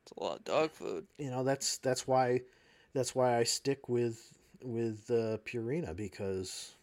It's 0.02 0.12
a 0.16 0.22
lot 0.22 0.38
of 0.38 0.44
dog 0.44 0.70
food. 0.70 1.06
you 1.18 1.30
know 1.30 1.44
that's 1.44 1.78
that's 1.78 2.06
why 2.06 2.40
that's 2.94 3.14
why 3.14 3.36
I 3.38 3.42
stick 3.44 3.88
with 3.88 4.32
with 4.62 5.10
uh, 5.10 5.38
Purina 5.44 5.94
because 5.94 6.74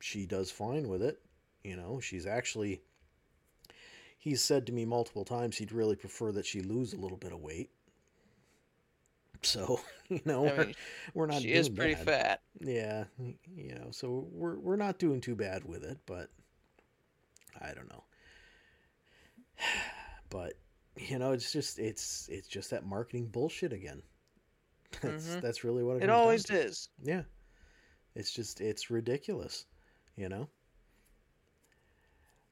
she 0.00 0.26
does 0.26 0.50
fine 0.50 0.88
with 0.88 1.02
it. 1.02 1.20
You 1.64 1.76
know, 1.76 1.98
she's 2.00 2.26
actually 2.26 2.82
he's 4.18 4.40
said 4.42 4.66
to 4.66 4.72
me 4.72 4.84
multiple 4.84 5.24
times 5.24 5.56
he'd 5.56 5.72
really 5.72 5.96
prefer 5.96 6.30
that 6.32 6.46
she 6.46 6.60
lose 6.60 6.92
a 6.92 6.98
little 6.98 7.16
bit 7.16 7.32
of 7.32 7.40
weight 7.40 7.70
So 9.52 9.80
you 10.08 10.20
know 10.24 10.46
I 10.48 10.52
we're, 10.56 10.64
mean, 10.66 10.74
we're 11.14 11.26
not 11.26 11.42
she 11.42 11.52
is 11.52 11.68
pretty 11.68 11.94
bad. 11.94 12.04
fat. 12.06 12.40
Yeah, 12.60 13.04
you 13.56 13.74
know, 13.74 13.88
so 13.90 14.26
we're 14.32 14.58
we're 14.58 14.76
not 14.76 14.98
doing 14.98 15.20
too 15.20 15.34
bad 15.34 15.64
with 15.64 15.84
it, 15.84 15.98
but 16.06 16.30
I 17.60 17.72
don't 17.74 17.88
know. 17.88 18.04
But 20.30 20.54
you 20.96 21.18
know, 21.18 21.32
it's 21.32 21.52
just 21.52 21.78
it's 21.78 22.28
it's 22.30 22.48
just 22.48 22.70
that 22.70 22.84
marketing 22.84 23.26
bullshit 23.26 23.72
again. 23.72 24.02
That's 25.02 25.36
Mhm. 25.36 25.40
that's 25.40 25.64
really 25.64 25.82
what 25.84 25.96
it, 25.98 26.04
It 26.04 26.10
always 26.10 26.50
is. 26.50 26.88
Yeah. 27.02 27.22
It's 28.14 28.32
just 28.32 28.60
it's 28.60 28.90
ridiculous, 28.90 29.66
you 30.16 30.28
know? 30.28 30.48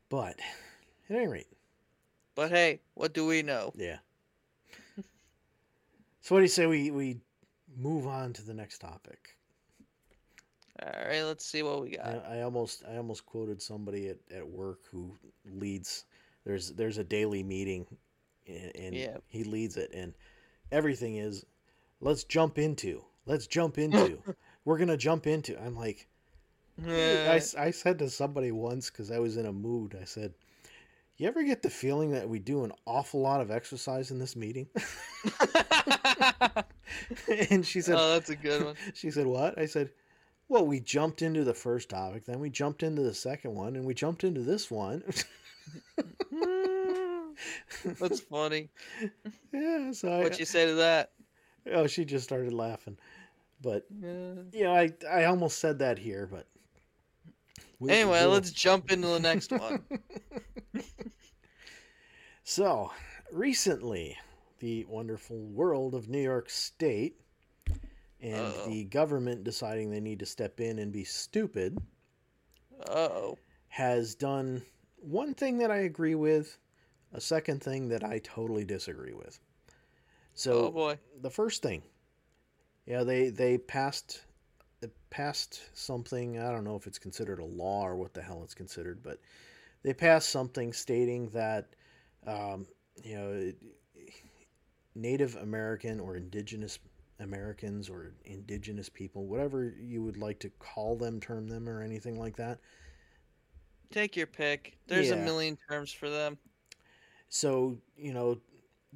But 0.09 0.39
at 1.09 1.17
any 1.17 1.27
rate, 1.27 1.49
But 2.35 2.51
hey, 2.51 2.81
what 2.95 3.13
do 3.15 3.27
we 3.27 3.43
know? 3.43 3.73
yeah. 3.77 3.99
So 6.23 6.35
what 6.35 6.39
do 6.39 6.45
you 6.45 6.49
say 6.49 6.67
we 6.67 6.91
we 6.91 7.21
move 7.77 8.07
on 8.07 8.33
to 8.35 8.43
the 8.43 8.55
next 8.55 8.79
topic? 8.79 9.37
All 10.83 11.05
right, 11.07 11.23
let's 11.23 11.45
see 11.45 11.63
what 11.63 11.83
we 11.83 11.91
got. 11.91 12.07
I, 12.07 12.39
I 12.39 12.43
almost 12.43 12.85
I 12.91 12.97
almost 12.97 13.27
quoted 13.27 13.61
somebody 13.61 14.09
at, 14.09 14.19
at 14.35 14.49
work 14.49 14.81
who 14.91 15.15
leads 15.45 16.05
there's 16.45 16.71
there's 16.73 16.99
a 16.99 17.05
daily 17.05 17.43
meeting 17.43 17.87
and, 18.47 18.73
and 18.77 18.95
Yeah. 18.95 19.17
he 19.29 19.45
leads 19.45 19.77
it 19.77 19.91
and 19.93 20.15
everything 20.71 21.17
is 21.17 21.45
let's 22.01 22.25
jump 22.25 22.59
into 22.59 23.05
let's 23.27 23.47
jump 23.47 23.77
into 23.79 24.23
we're 24.65 24.79
gonna 24.79 24.97
jump 24.97 25.27
into 25.27 25.61
I'm 25.61 25.77
like 25.77 26.07
I, 26.85 27.41
I 27.59 27.71
said 27.71 27.99
to 27.99 28.09
somebody 28.11 28.51
once 28.51 28.91
because 28.91 29.11
I 29.11 29.19
was 29.19 29.37
in 29.37 29.47
a 29.47 29.53
mood 29.53 29.97
I 30.01 30.05
said 30.05 30.35
you 31.23 31.29
ever 31.29 31.45
get 31.45 31.63
the 31.63 31.71
feeling 31.71 32.11
that 32.11 32.29
we 32.29 32.39
do 32.41 32.65
an 32.65 32.73
awful 32.85 33.21
lot 33.21 33.41
of 33.41 33.51
exercise 33.53 34.11
in 34.11 34.19
this 34.19 34.35
meeting 34.35 34.67
and 37.51 37.65
she 37.65 37.81
said 37.81 37.95
oh, 37.97 38.13
that's 38.15 38.31
a 38.31 38.37
good 38.37 38.65
one. 38.65 38.75
she 38.95 39.11
said, 39.11 39.27
What? 39.27 39.57
I 39.59 39.67
said, 39.67 39.91
Well, 40.49 40.67
we 40.67 40.81
jumped 40.81 41.23
into 41.23 41.45
the 41.45 41.55
first 41.55 41.89
topic, 41.89 42.25
then 42.27 42.41
we 42.41 42.51
jumped 42.51 42.83
into 42.83 43.03
the 43.03 43.15
second 43.15 43.55
one, 43.55 43.77
and 43.77 43.85
we 43.85 43.95
jumped 43.95 44.25
into 44.25 44.41
this 44.41 44.71
one. 44.71 45.03
That's 47.85 48.21
funny. 48.21 48.69
yeah, 49.53 49.93
so 49.93 50.21
What 50.23 50.39
you 50.39 50.45
say 50.45 50.67
to 50.67 50.75
that? 50.75 51.13
oh, 51.73 51.87
she 51.87 52.05
just 52.05 52.25
started 52.25 52.53
laughing. 52.53 52.97
But, 53.63 53.87
Yeah. 54.01 54.35
you 54.53 54.65
know, 54.65 54.75
I, 54.75 54.91
I 55.09 55.25
almost 55.25 55.59
said 55.61 55.79
that 55.79 55.99
here, 55.99 56.29
but. 56.31 56.47
we'll- 57.79 57.93
Anyway, 57.93 58.21
we'll- 58.21 58.31
let's 58.31 58.51
jump 58.51 58.91
into 58.91 59.07
the 59.09 59.21
next 59.21 59.53
one. 59.53 59.83
So, 62.55 62.93
recently, 63.31 64.19
the 64.59 64.85
wonderful 64.85 65.39
world 65.39 65.95
of 65.95 66.11
New 66.11 66.21
York 66.21 66.51
State 66.51 67.19
and 68.21 68.37
Uh-oh. 68.37 68.69
the 68.69 68.85
government 68.85 69.43
deciding 69.43 69.91
they 69.91 70.01
need 70.01 70.19
to 70.19 70.27
step 70.27 70.61
in 70.61 70.79
and 70.79 70.93
be 70.93 71.03
stupid 71.03 71.79
Uh-oh. 72.89 73.39
has 73.69 74.15
done 74.15 74.61
one 74.97 75.33
thing 75.33 75.57
that 75.57 75.71
I 75.71 75.79
agree 75.79 76.15
with, 76.15 76.59
a 77.15 77.23
second 77.23 77.63
thing 77.63 77.89
that 77.89 78.05
I 78.05 78.19
totally 78.19 78.67
disagree 78.67 79.15
with. 79.15 79.41
So 80.35 80.67
oh 80.67 80.71
boy. 80.71 80.99
the 81.23 81.31
first 81.31 81.63
thing, 81.63 81.83
yeah, 82.85 83.03
they 83.03 83.31
they 83.31 83.57
passed 83.57 84.27
passed 85.09 85.63
something. 85.73 86.39
I 86.39 86.53
don't 86.53 86.65
know 86.65 86.77
if 86.77 86.87
it's 86.87 86.99
considered 86.99 87.39
a 87.39 87.47
law 87.47 87.81
or 87.81 87.97
what 87.97 88.13
the 88.13 88.21
hell 88.21 88.43
it's 88.45 88.53
considered, 88.53 89.03
but 89.03 89.21
they 89.83 89.95
passed 89.95 90.29
something 90.29 90.75
stating 90.75 91.31
that 91.31 91.75
um, 92.27 92.67
you 93.03 93.17
know 93.17 93.53
Native 94.95 95.37
American 95.37 96.01
or 96.01 96.17
Indigenous 96.17 96.79
Americans 97.21 97.89
or 97.89 98.13
Indigenous 98.25 98.89
people, 98.89 99.27
whatever 99.27 99.73
you 99.81 100.03
would 100.03 100.17
like 100.17 100.39
to 100.41 100.51
call 100.59 100.97
them, 100.97 101.21
term 101.21 101.49
them, 101.49 101.69
or 101.69 101.83
anything 101.83 102.19
like 102.19 102.37
that. 102.37 102.59
Take 103.91 104.17
your 104.17 104.27
pick. 104.27 104.79
There's 104.87 105.11
a 105.11 105.17
million 105.17 105.57
terms 105.69 105.93
for 105.93 106.09
them. 106.09 106.39
So 107.29 107.77
you 107.97 108.13
know, 108.13 108.39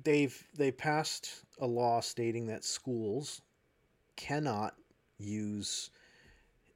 they've 0.02 0.36
they 0.56 0.70
passed 0.70 1.30
a 1.60 1.66
law 1.66 2.00
stating 2.00 2.46
that 2.46 2.64
schools 2.64 3.40
cannot 4.16 4.74
use 5.18 5.90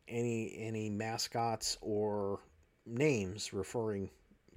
any 0.09 0.57
any 0.59 0.91
mascots 0.91 1.79
or 1.81 2.41
names 2.87 3.53
referring 3.53 4.11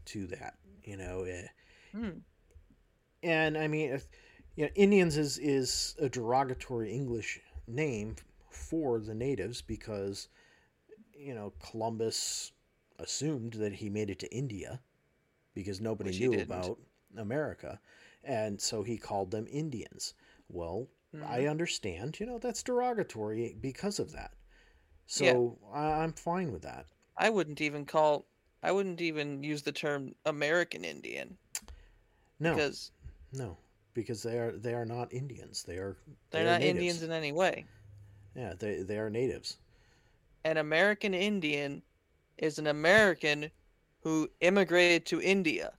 to 0.05 0.27
that. 0.27 0.55
You 0.83 0.97
know, 0.97 1.23
eh, 1.23 1.47
Hmm. 1.93 2.23
and 3.23 3.57
I 3.57 3.67
mean, 3.67 3.91
if, 3.91 4.07
you 4.55 4.65
know, 4.65 4.71
Indians 4.75 5.17
is 5.17 5.37
is 5.37 5.95
a 5.99 6.09
derogatory 6.09 6.91
English 6.91 7.39
name 7.67 8.15
for 8.49 8.99
the 8.99 9.15
natives 9.15 9.61
because 9.61 10.27
you 11.13 11.33
know 11.33 11.53
Columbus 11.59 12.51
assumed 12.99 13.53
that 13.55 13.73
he 13.73 13.89
made 13.89 14.09
it 14.09 14.19
to 14.19 14.33
India 14.35 14.81
because 15.55 15.81
nobody 15.81 16.13
Which 16.13 16.19
knew 16.19 16.39
about 16.39 16.79
America, 17.17 17.79
and 18.23 18.61
so 18.61 18.83
he 18.83 18.97
called 18.97 19.31
them 19.31 19.47
Indians. 19.49 20.13
Well, 20.49 20.87
I 21.21 21.45
Mhm. 21.45 21.47
understand. 21.47 22.19
You 22.19 22.25
know, 22.27 22.39
that's 22.39 22.63
derogatory 22.63 23.55
because 23.59 23.99
of 23.99 24.11
that. 24.13 24.33
So 25.07 25.23
Yeah. 25.23 25.39
I, 25.73 26.03
I'm 26.03 26.13
fine 26.13 26.51
with 26.51 26.63
that. 26.63 26.87
I 27.17 27.31
wouldn't 27.31 27.59
even 27.59 27.87
call. 27.87 28.27
I 28.61 28.71
wouldn't 28.71 29.01
even 29.01 29.43
use 29.43 29.63
the 29.63 29.71
term 29.71 30.13
American 30.25 30.85
Indian 30.85 31.39
No, 32.43 32.55
because 32.55 32.91
no, 33.31 33.57
because 33.93 34.21
they 34.21 34.37
are 34.37 34.51
they 34.51 34.73
are 34.73 34.85
not 34.85 35.13
Indians. 35.13 35.63
They 35.63 35.77
are 35.77 35.97
they're 36.29 36.43
they 36.43 36.51
not. 36.51 36.61
Indians 36.61 37.01
in 37.01 37.11
any 37.11 37.31
way. 37.31 37.65
Yeah, 38.35 38.53
they 38.59 38.83
they 38.83 38.97
are 38.97 39.09
natives. 39.09 39.57
An 40.43 40.57
American 40.57 41.13
Indian 41.13 41.81
is 42.37 42.59
an 42.59 42.67
American 42.67 43.49
who 44.01 44.29
immigrated 44.41 45.05
to 45.05 45.21
India. 45.21 45.71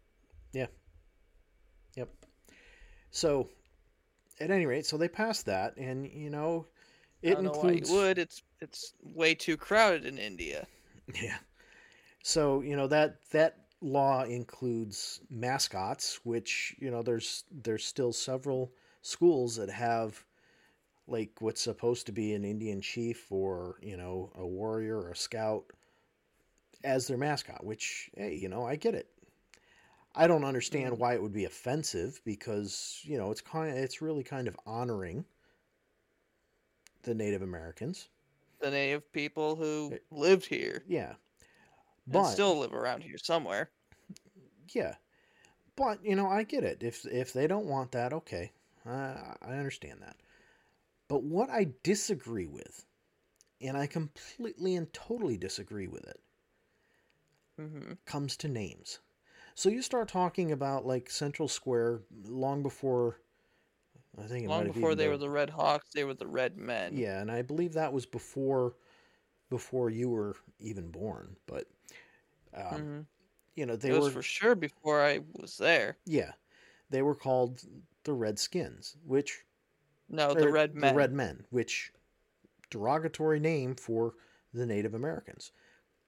Yeah. 0.53 0.67
Yep. 1.97 2.09
So, 3.11 3.51
at 4.41 4.51
any 4.51 4.65
rate, 4.65 4.87
so 4.87 4.97
they 4.97 5.09
passed 5.09 5.45
that, 5.47 5.77
and 5.77 6.11
you 6.11 6.31
know, 6.31 6.67
I 7.23 7.29
it 7.29 7.39
includes 7.39 7.91
why 7.91 7.97
you 7.97 8.01
would. 8.01 8.19
It's 8.19 8.43
it's 8.61 8.95
way 9.03 9.35
too 9.35 9.59
crowded 9.59 10.07
in 10.07 10.17
India. 10.17 10.67
yeah. 11.23 11.37
So 12.23 12.63
you 12.63 12.77
know 12.77 12.87
that 12.87 13.19
that 13.33 13.64
law 13.85 14.25
includes 14.25 15.21
mascots, 15.31 16.25
which 16.25 16.77
you 16.81 16.91
know 16.91 17.03
there's 17.03 17.45
there's 17.53 17.85
still 17.85 18.13
several 18.13 18.75
schools 19.03 19.57
that 19.57 19.71
have 19.71 20.25
like 21.09 21.41
what's 21.43 21.63
supposed 21.63 22.07
to 22.07 22.13
be 22.13 22.35
an 22.35 22.45
Indian 22.45 22.81
chief 22.83 23.33
or 23.33 23.79
you 23.83 23.97
know 23.97 24.33
a 24.37 24.47
warrior 24.47 24.99
or 24.99 25.11
a 25.13 25.17
scout 25.17 25.73
as 26.85 27.07
their 27.07 27.19
mascot. 27.19 27.65
Which 27.65 28.11
hey, 28.17 28.35
you 28.35 28.49
know 28.49 28.65
I 28.65 28.77
get 28.77 28.95
it. 28.95 29.11
I 30.15 30.27
don't 30.27 30.43
understand 30.45 30.97
Mhm. 30.97 30.99
why 30.99 31.15
it 31.15 31.23
would 31.23 31.33
be 31.33 31.45
offensive 31.45 32.21
because 32.25 33.01
you 33.05 33.17
know 33.17 33.31
it's 33.31 33.41
kind 33.41 33.71
of, 33.71 33.77
it's 33.77 34.03
really 34.03 34.25
kind 34.25 34.49
of 34.49 34.57
honoring 34.67 35.27
the 37.03 37.15
Native 37.15 37.41
Americans. 37.41 38.09
The 38.59 38.73
native 38.73 39.13
people 39.13 39.55
who 39.55 40.01
lived 40.11 40.47
here 40.47 40.87
Yeah, 40.87 41.17
but 42.07 42.25
still 42.25 42.59
live 42.59 42.73
around 42.75 43.03
here 43.03 43.19
somewhere. 43.19 43.74
Yeah, 44.69 44.97
but 45.77 46.05
you 46.05 46.17
know 46.17 46.29
I 46.29 46.43
get 46.45 46.65
it. 46.65 46.83
If 46.83 47.05
if 47.07 47.33
they 47.33 47.47
don't 47.47 47.67
want 47.67 47.93
that, 47.93 48.13
okay, 48.13 48.53
I 48.87 49.37
I 49.43 49.53
understand 49.57 50.03
that. 50.03 50.17
But 51.09 51.23
what 51.25 51.51
I 51.51 51.73
disagree 51.83 52.47
with, 52.47 52.87
and 53.61 53.77
I 53.77 53.87
completely 53.87 54.77
and 54.77 54.93
totally 54.93 55.37
disagree 55.39 55.89
with 55.89 56.07
it, 56.07 56.21
hmm 57.59 57.95
comes 58.07 58.37
to 58.39 58.49
names. 58.49 59.01
So 59.55 59.69
you 59.69 59.83
start 59.83 60.09
talking 60.09 60.53
about 60.53 60.87
like 60.87 61.11
Central 61.11 61.49
Square 61.49 62.03
long 62.25 62.63
before. 62.63 63.21
I 64.19 64.25
think 64.27 64.45
it 64.47 64.51
Long 64.51 64.67
before 64.69 64.95
they 64.95 65.07
been- 65.07 65.11
were 65.11 65.19
the 65.19 65.29
Red 65.29 65.51
Hawks, 65.51 65.91
they 65.93 66.05
were 66.05 66.15
the 66.15 66.27
Red 66.27 66.57
Men. 66.57 67.03
Yeah, 67.03 67.21
and 67.21 67.31
I 67.31 67.43
believe 67.43 67.73
that 67.75 67.93
was 67.93 68.07
before 68.07 68.75
before 69.51 69.91
you 69.91 70.09
were 70.11 70.37
even 70.61 70.91
born. 70.91 71.37
But 71.47 71.69
um, 72.55 72.89
hmm 72.89 73.07
you 73.55 73.67
know 73.67 73.77
they 73.77 73.91
it 73.91 73.93
was 73.93 74.05
were 74.05 74.11
for 74.11 74.23
sure 74.23 74.55
before 74.55 75.03
I 75.03 75.21
was 75.41 75.57
there. 75.57 75.97
yeah 76.07 76.33
they 76.91 77.03
were 77.03 77.15
called 77.15 77.63
the 78.05 78.13
Redskins, 78.13 78.97
which 79.05 79.45
No, 80.09 80.35
the 80.35 80.49
Red 80.49 80.75
Men. 80.75 80.93
the 80.93 80.97
Red 80.99 81.13
Men, 81.13 81.47
which 81.51 81.93
derogatory 82.71 83.41
name 83.41 83.75
for 83.75 84.15
the 84.53 84.67
Native 84.67 84.95
Americans. 84.95 85.51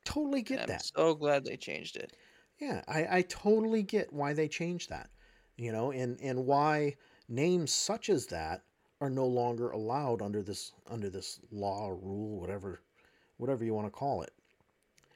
Totally 0.05 0.43
get 0.43 0.61
I'm 0.61 0.69
that. 0.69 0.85
so 0.95 1.15
glad 1.15 1.45
they 1.45 1.57
changed 1.57 1.97
it. 1.97 2.13
Yeah, 2.61 2.83
I, 2.87 3.19
I 3.19 3.23
totally 3.23 3.83
get 3.83 4.13
why 4.13 4.33
they 4.33 4.49
changed 4.49 4.91
that. 4.91 5.11
You 5.57 5.73
know, 5.73 5.91
and, 5.91 6.21
and 6.21 6.47
why 6.47 6.97
names 7.29 7.73
such 7.73 8.09
as 8.09 8.27
that 8.27 8.63
are 9.01 9.11
no 9.11 9.27
longer 9.27 9.71
allowed 9.71 10.23
under 10.23 10.43
this 10.43 10.73
under 10.89 11.11
this 11.11 11.41
law 11.51 11.87
or 11.87 11.97
rule, 11.97 12.39
whatever 12.41 12.81
whatever 13.39 13.65
you 13.65 13.75
want 13.75 13.87
to 13.87 13.91
call 13.91 14.23
it. 14.23 14.33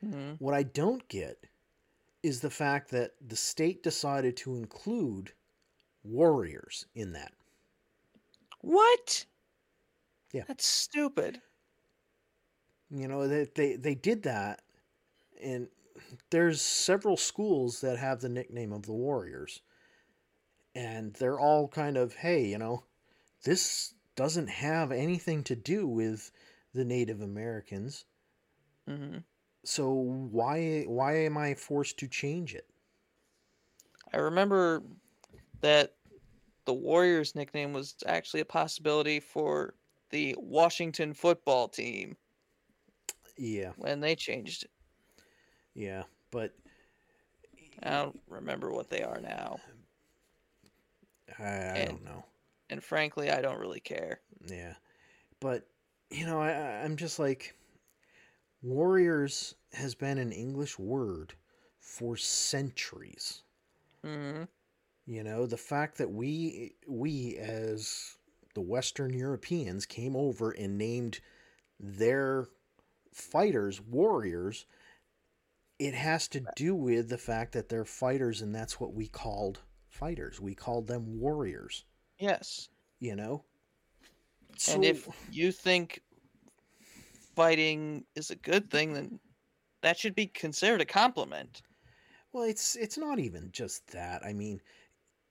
hmm 0.01 0.33
What 0.39 0.55
I 0.55 0.63
don't 0.63 1.07
get 1.09 1.45
is 2.23 2.41
the 2.41 2.51
fact 2.51 2.91
that 2.91 3.13
the 3.27 3.37
state 3.37 3.83
decided 3.83 4.37
to 4.39 4.57
include 4.57 5.33
warriors 6.05 6.87
in 6.95 7.13
that. 7.13 7.33
What? 8.61 9.25
Yeah. 10.33 10.45
That's 10.47 10.67
stupid. 10.67 11.41
You 12.91 13.09
know, 13.09 13.27
they 13.29 13.49
they, 13.55 13.77
they 13.77 13.95
did 13.95 14.25
that 14.25 14.63
and 15.43 15.69
there's 16.31 16.61
several 16.61 17.17
schools 17.17 17.81
that 17.81 17.99
have 17.99 18.21
the 18.21 18.29
nickname 18.29 18.73
of 18.73 18.83
the 18.83 18.93
Warriors. 18.93 19.61
And 20.75 21.15
they're 21.15 21.39
all 21.41 21.69
kind 21.69 21.97
of, 21.97 22.15
hey, 22.15 22.47
you 22.47 22.59
know, 22.59 22.85
this 23.45 23.95
doesn't 24.17 24.49
have 24.49 24.93
anything 24.93 25.43
to 25.45 25.57
do 25.57 25.87
with 25.87 26.31
the 26.75 26.85
Native 26.85 27.21
Americans. 27.21 28.05
Mm 28.89 28.99
hmm 28.99 29.19
So 29.65 29.91
why 29.91 30.85
why 30.87 31.17
am 31.25 31.37
I 31.37 31.55
forced 31.55 31.99
to 31.99 32.09
change 32.09 32.55
it? 32.55 32.67
I 34.13 34.17
remember 34.19 34.83
that 35.61 35.95
the 36.65 36.73
Warriors 36.75 37.35
nickname 37.35 37.73
was 37.73 37.95
actually 38.07 38.41
a 38.41 38.45
possibility 38.47 39.21
for 39.21 39.75
the 40.11 40.35
Washington 40.39 41.15
football 41.15 41.69
team 41.69 42.17
Yeah, 43.37 43.73
when 43.77 44.01
they 44.01 44.17
changed 44.17 44.65
it. 44.65 44.71
yeah, 45.75 46.05
but 46.31 46.55
I 47.83 47.91
don't 47.91 48.19
remember 48.29 48.71
what 48.73 48.91
they 48.91 49.03
are 49.03 49.21
now. 49.21 49.59
I, 51.39 51.45
I 51.45 51.47
And- 51.47 51.91
don't 51.91 52.05
know. 52.05 52.25
And 52.71 52.83
frankly, 52.85 53.31
I 53.33 53.41
don't 53.41 53.59
really 53.59 53.81
care. 53.81 54.21
Yeah, 54.47 54.75
but 55.41 55.67
you 56.11 56.25
know, 56.25 56.41
I, 56.41 56.51
I- 56.51 56.83
I'm 56.85 56.97
just 56.97 57.19
like, 57.19 57.55
warriors 58.63 59.55
has 59.73 59.95
been 59.95 60.19
an 60.19 60.33
English 60.33 60.79
word 60.79 61.35
for 61.79 62.17
centuries. 62.17 63.43
hmm 64.05 64.45
You 65.07 65.23
know, 65.23 65.47
the 65.47 65.57
fact 65.59 65.99
that 65.99 66.11
we 66.11 66.77
we 66.87 67.37
as 67.37 68.17
the 68.55 68.61
Western 68.63 69.13
Europeans 69.13 69.85
came 69.87 70.17
over 70.17 70.51
and 70.53 70.79
named 70.79 71.21
their 71.79 72.49
fighters 73.13 73.81
warriors, 73.81 74.67
it 75.81 75.95
has 75.95 76.29
to 76.29 76.41
do 76.55 76.75
with 76.77 77.09
the 77.09 77.19
fact 77.19 77.53
that 77.53 77.69
they're 77.69 77.85
fighters 77.85 78.41
and 78.41 78.55
that's 78.55 78.79
what 78.79 78.93
we 78.95 79.09
called 79.09 79.61
fighters. 79.89 80.41
We 80.41 80.55
called 80.55 80.87
them 80.87 81.19
warriors, 81.19 81.85
Yes. 82.19 82.69
you 83.01 83.17
know? 83.17 83.45
And 84.69 84.85
if 84.85 85.09
you 85.33 85.53
think 85.53 86.03
fighting 87.41 88.05
is 88.15 88.31
a 88.31 88.37
good 88.37 88.71
thing, 88.71 88.93
then 88.93 89.19
that 89.83 89.99
should 89.99 90.15
be 90.15 90.27
considered 90.27 90.81
a 90.83 90.85
compliment. 90.85 91.63
well, 92.33 92.45
it's 92.45 92.77
it's 92.77 92.99
not 92.99 93.19
even 93.19 93.49
just 93.51 93.87
that. 93.93 94.23
I 94.25 94.33
mean, 94.35 94.61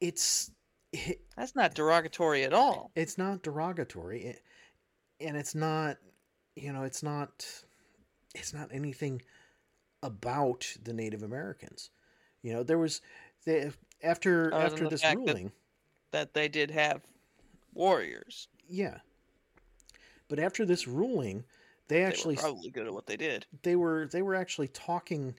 it's 0.01 0.51
it, 0.91 1.21
That's 1.37 1.55
not 1.55 1.75
derogatory 1.75 2.43
at 2.45 2.53
all. 2.53 2.89
it's 2.95 3.17
not 3.17 3.43
derogatory 3.43 4.23
it, 4.23 4.41
and 5.21 5.37
it's 5.37 5.53
not 5.53 5.97
you 6.55 6.73
know 6.73 6.81
it's 6.83 7.03
not 7.03 7.45
it's 8.33 8.53
not 8.53 8.69
anything 8.73 9.21
about 10.01 10.65
the 10.83 10.93
native 10.93 11.23
americans 11.23 11.89
you 12.41 12.51
know 12.53 12.63
there 12.63 12.77
was 12.79 13.01
after 14.03 14.53
Other 14.53 14.65
after 14.65 14.89
this 14.89 15.01
fact 15.01 15.17
that- 15.19 15.27
ruling 15.27 15.51
That 16.11 16.33
they 16.33 16.47
did 16.47 16.71
have 16.71 17.01
warriors. 17.73 18.47
yeah 18.67 18.97
but 20.27 20.39
after 20.39 20.65
this 20.65 20.87
ruling 20.87 21.43
they 21.89 22.03
They 22.03 22.05
actually 22.05 22.35
were 22.35 22.41
probably 22.41 22.71
good 22.71 22.87
at 22.87 22.93
what 22.93 23.05
they 23.05 23.15
did. 23.15 23.47
they 23.63 23.75
were 23.75 24.07
they 24.07 24.21
were 24.21 24.35
actually 24.35 24.67
talking 24.67 25.35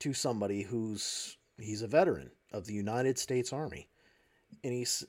to 0.00 0.14
somebody 0.14 0.62
who's 0.62 1.38
he's 1.58 1.82
a 1.82 1.88
veteran 1.88 2.32
of 2.52 2.66
the 2.66 2.74
united 2.74 3.18
states 3.18 3.52
army 3.52 3.88
and 4.64 4.72
he's 4.74 5.04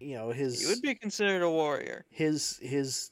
you 0.00 0.14
know 0.16 0.30
his 0.30 0.60
He 0.60 0.64
would 0.66 0.80
be 0.80 0.94
considered 0.94 1.42
a 1.42 1.50
warrior. 1.50 2.06
his 2.10 2.58
his 2.58 3.10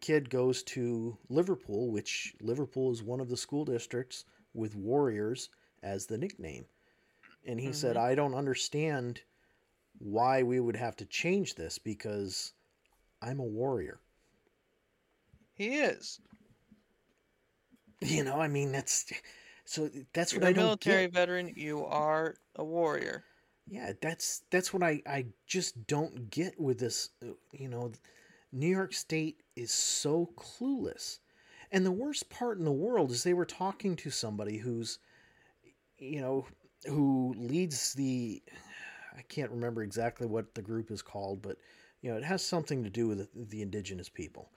kid 0.00 0.30
goes 0.30 0.62
to 0.62 1.18
Liverpool, 1.28 1.90
which 1.92 2.36
Liverpool 2.40 2.92
is 2.92 3.02
one 3.02 3.20
of 3.20 3.28
the 3.28 3.36
school 3.36 3.64
districts 3.64 4.24
with 4.54 4.76
Warriors 4.76 5.50
as 5.82 6.06
the 6.06 6.18
nickname. 6.18 6.66
And 7.44 7.60
he 7.60 7.72
said, 7.72 7.96
Mhm. 7.96 8.00
"I 8.00 8.14
don't 8.16 8.34
understand 8.34 9.24
why 9.98 10.42
we 10.44 10.60
would 10.60 10.76
have 10.76 10.96
to 10.96 11.06
change 11.06 11.56
this 11.56 11.78
because 11.78 12.54
I'm 13.22 13.40
a 13.40 13.44
warrior." 13.44 14.00
He 15.54 15.74
is. 15.74 16.20
You 18.00 18.24
know, 18.24 18.40
I 18.40 18.48
mean 18.48 18.72
that's 18.72 19.12
so 19.64 19.90
that's 20.12 20.34
You're 20.34 20.40
what 20.40 20.44
I 20.44 20.52
a 20.52 20.52
don't 20.52 20.78
military 20.78 21.06
get. 21.06 21.08
veteran. 21.08 21.52
You 21.56 21.84
are 21.84 22.36
a 22.54 22.64
warrior. 22.64 23.24
Yeah, 23.66 23.92
that's 24.00 24.42
that's 24.50 24.72
what 24.72 24.82
I 24.82 25.02
I 25.06 25.26
just 25.46 25.86
don't 25.86 26.30
get 26.30 26.58
with 26.60 26.78
this. 26.78 27.10
uh, 27.22 27.32
You 27.52 27.68
know, 27.68 27.92
New 28.52 28.68
York 28.68 28.94
State 28.94 29.42
is 29.56 29.72
so 29.72 30.30
clueless, 30.36 31.18
and 31.72 31.84
the 31.84 31.92
worst 31.92 32.30
part 32.30 32.58
in 32.58 32.64
the 32.64 32.72
world 32.72 33.10
is 33.10 33.22
they 33.24 33.34
were 33.34 33.44
talking 33.46 33.96
to 33.96 34.10
somebody 34.10 34.58
who's, 34.58 34.98
you 35.98 36.20
know, 36.20 36.46
who 36.86 37.34
leads 37.38 37.94
the. 37.94 38.42
I 39.16 39.22
can't 39.22 39.50
remember 39.50 39.82
exactly 39.82 40.26
what 40.26 40.54
the 40.54 40.62
group 40.62 40.90
is 40.90 41.02
called, 41.02 41.42
but 41.42 41.58
you 42.02 42.10
know, 42.10 42.16
it 42.16 42.24
has 42.24 42.44
something 42.44 42.84
to 42.84 42.90
do 42.90 43.08
with 43.08 43.50
the 43.50 43.62
indigenous 43.62 44.08
people, 44.08 44.50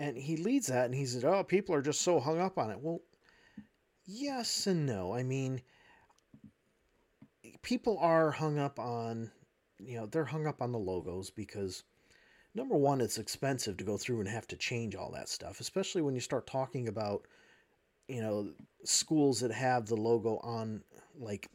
and 0.00 0.16
he 0.16 0.36
leads 0.36 0.66
that, 0.68 0.86
and 0.86 0.94
he 0.94 1.06
said, 1.06 1.24
"Oh, 1.24 1.44
people 1.44 1.74
are 1.74 1.82
just 1.82 2.00
so 2.00 2.20
hung 2.20 2.40
up 2.40 2.58
on 2.58 2.70
it." 2.70 2.80
Well, 2.80 3.02
yes 4.04 4.66
and 4.66 4.84
no. 4.86 5.14
I 5.14 5.22
mean 5.22 5.62
people 7.62 7.98
are 7.98 8.30
hung 8.30 8.58
up 8.58 8.78
on 8.78 9.30
you 9.78 9.96
know 9.96 10.06
they're 10.06 10.24
hung 10.24 10.46
up 10.46 10.60
on 10.62 10.72
the 10.72 10.78
logos 10.78 11.30
because 11.30 11.84
number 12.54 12.76
one 12.76 13.00
it's 13.00 13.18
expensive 13.18 13.76
to 13.76 13.84
go 13.84 13.96
through 13.96 14.20
and 14.20 14.28
have 14.28 14.46
to 14.48 14.56
change 14.56 14.94
all 14.94 15.10
that 15.12 15.28
stuff 15.28 15.60
especially 15.60 16.02
when 16.02 16.14
you 16.14 16.20
start 16.20 16.46
talking 16.46 16.88
about 16.88 17.26
you 18.08 18.20
know 18.20 18.52
schools 18.84 19.40
that 19.40 19.52
have 19.52 19.86
the 19.86 19.96
logo 19.96 20.38
on 20.38 20.82
like 21.18 21.48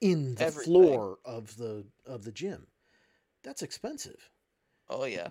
in 0.00 0.34
the 0.34 0.44
Everything. 0.44 0.64
floor 0.64 1.18
of 1.24 1.56
the 1.56 1.86
of 2.06 2.24
the 2.24 2.32
gym 2.32 2.66
that's 3.42 3.62
expensive 3.62 4.30
Oh 4.88 5.04
yeah. 5.04 5.30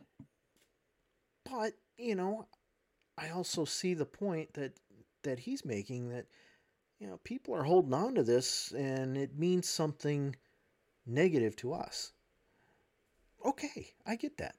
But 1.51 1.73
you 1.97 2.15
know 2.15 2.47
i 3.17 3.29
also 3.29 3.65
see 3.65 3.93
the 3.93 4.05
point 4.05 4.53
that 4.53 4.73
that 5.23 5.39
he's 5.39 5.65
making 5.65 6.09
that 6.09 6.25
you 6.99 7.07
know 7.07 7.19
people 7.23 7.53
are 7.53 7.63
holding 7.63 7.93
on 7.93 8.15
to 8.15 8.23
this 8.23 8.71
and 8.77 9.17
it 9.17 9.37
means 9.37 9.67
something 9.67 10.35
negative 11.05 11.55
to 11.55 11.73
us 11.73 12.13
okay 13.45 13.87
i 14.05 14.15
get 14.15 14.37
that 14.37 14.55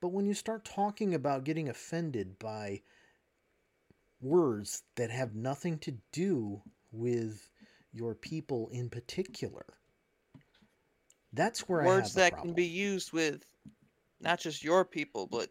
but 0.00 0.08
when 0.08 0.26
you 0.26 0.34
start 0.34 0.64
talking 0.64 1.14
about 1.14 1.44
getting 1.44 1.68
offended 1.68 2.38
by 2.38 2.80
words 4.20 4.82
that 4.96 5.10
have 5.10 5.34
nothing 5.34 5.78
to 5.78 5.94
do 6.12 6.60
with 6.90 7.48
your 7.92 8.14
people 8.14 8.68
in 8.72 8.88
particular 8.88 9.66
that's 11.32 11.68
where 11.68 11.82
I 11.82 11.84
have 11.84 11.94
Words 11.94 12.14
that 12.14 12.32
problem. 12.32 12.48
can 12.48 12.54
be 12.54 12.66
used 12.66 13.12
with 13.12 13.44
not 14.20 14.40
just 14.40 14.64
your 14.64 14.84
people, 14.84 15.26
but 15.26 15.50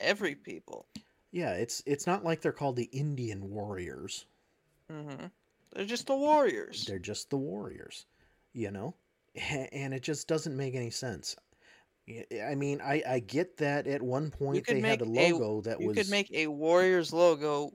every 0.00 0.34
people. 0.34 0.86
yeah 1.32 1.52
it's 1.52 1.82
it's 1.86 2.06
not 2.06 2.24
like 2.24 2.40
they're 2.40 2.52
called 2.52 2.76
the 2.76 2.90
indian 2.92 3.50
warriors 3.50 4.26
Mm-hmm. 4.90 5.26
They're 5.72 5.84
just 5.84 6.06
the 6.06 6.16
warriors. 6.16 6.84
They're 6.84 6.98
just 6.98 7.30
the 7.30 7.36
Warriors, 7.36 8.06
you 8.52 8.70
know? 8.70 8.94
And 9.72 9.94
it 9.94 10.02
just 10.02 10.26
doesn't 10.26 10.56
make 10.56 10.74
any 10.74 10.90
sense. 10.90 11.36
I 12.44 12.56
mean, 12.56 12.80
I, 12.82 13.02
I 13.08 13.18
get 13.20 13.56
that 13.58 13.86
at 13.86 14.02
one 14.02 14.30
point 14.32 14.66
they 14.66 14.80
had 14.80 15.00
a 15.02 15.06
make 15.06 15.30
a- 15.30 15.36
logo 15.36 15.60
that 15.60 15.80
you 15.80 15.86
was. 15.86 15.96
You 15.96 16.02
could 16.02 16.10
make 16.10 16.30
a 16.32 16.48
Warriors 16.48 17.12
logo. 17.12 17.70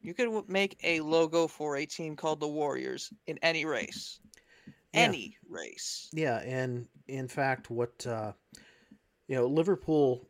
You 0.00 0.14
could 0.14 0.48
make 0.48 0.78
a 0.82 1.00
logo 1.00 1.46
for 1.46 1.76
a 1.76 1.84
team 1.84 2.16
called 2.16 2.40
the 2.40 2.48
Warriors 2.48 3.12
in 3.26 3.38
any 3.42 3.66
race. 3.66 4.18
Yeah. 4.66 5.00
Any 5.00 5.36
race. 5.48 6.08
Yeah, 6.12 6.38
and 6.38 6.88
in 7.08 7.28
fact, 7.28 7.70
what, 7.70 8.06
uh, 8.06 8.32
you 9.28 9.36
know, 9.36 9.46
Liverpool, 9.46 10.26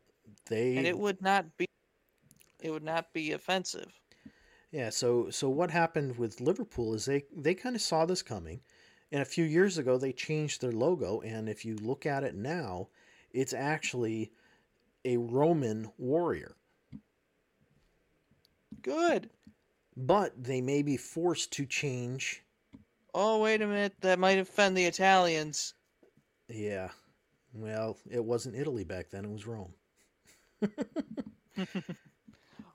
they. 0.47 0.77
And 0.77 0.87
it 0.87 0.99
would 0.99 1.21
not 1.23 1.57
be 1.57 1.67
it 2.63 2.71
would 2.71 2.85
not 2.85 3.13
be 3.13 3.33
offensive. 3.33 3.93
Yeah, 4.71 4.91
so 4.91 5.29
so 5.31 5.51
what 5.51 5.71
happened 5.71 6.17
with 6.17 6.41
Liverpool 6.41 6.95
is 6.95 7.05
they 7.05 7.25
they 7.37 7.55
kind 7.55 7.77
of 7.77 7.83
saw 7.83 8.07
this 8.07 8.23
coming, 8.23 8.61
and 9.11 9.21
a 9.21 9.27
few 9.27 9.45
years 9.45 9.77
ago 9.77 9.99
they 9.99 10.13
changed 10.13 10.61
their 10.61 10.73
logo, 10.73 11.21
and 11.21 11.49
if 11.49 11.65
you 11.65 11.77
look 11.77 12.07
at 12.07 12.25
it 12.25 12.35
now, 12.35 12.89
it's 13.33 13.53
actually 13.53 14.33
a 15.05 15.17
Roman 15.17 15.91
warrior. 15.99 16.55
Good. 18.81 19.29
But 19.97 20.43
they 20.43 20.63
may 20.63 20.83
be 20.83 20.97
forced 20.97 21.53
to 21.53 21.67
change. 21.67 22.43
Oh 23.13 23.43
wait 23.43 23.61
a 23.61 23.67
minute, 23.67 23.95
that 24.01 24.19
might 24.19 24.39
offend 24.39 24.77
the 24.77 24.87
Italians. 24.87 25.75
Yeah, 26.49 26.91
well, 27.53 27.99
it 28.11 28.25
wasn't 28.25 28.57
Italy 28.57 28.85
back 28.85 29.11
then; 29.11 29.27
it 29.27 29.31
was 29.31 29.47
Rome, 29.47 29.75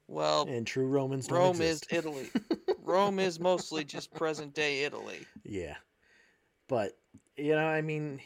Well, 0.08 0.47
and 0.47 0.65
true 0.65 0.88
Romans 0.88 1.30
Rome 1.30 1.62
is. 1.62 1.84
Italy. 1.91 2.30
Rome 2.84 3.19
is 3.19 3.39
mostly 3.39 3.84
just 3.84 4.13
present 4.13 4.54
day 4.54 4.84
Italy. 4.84 5.19
Yeah, 5.43 5.76
but 6.69 6.97
you 7.36 7.52
know, 7.54 7.67
I 7.67 7.82
mean, 7.82 8.21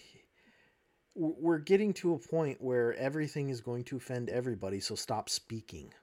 we're 1.15 1.57
getting 1.57 1.93
to 1.95 2.13
a 2.13 2.19
point 2.19 2.61
where 2.61 2.93
everything 2.95 3.49
is 3.49 3.61
going 3.61 3.83
to 3.85 3.97
offend 3.97 4.29
everybody, 4.29 4.79
so 4.79 4.95
stop 4.95 5.29
speaking. 5.29 5.93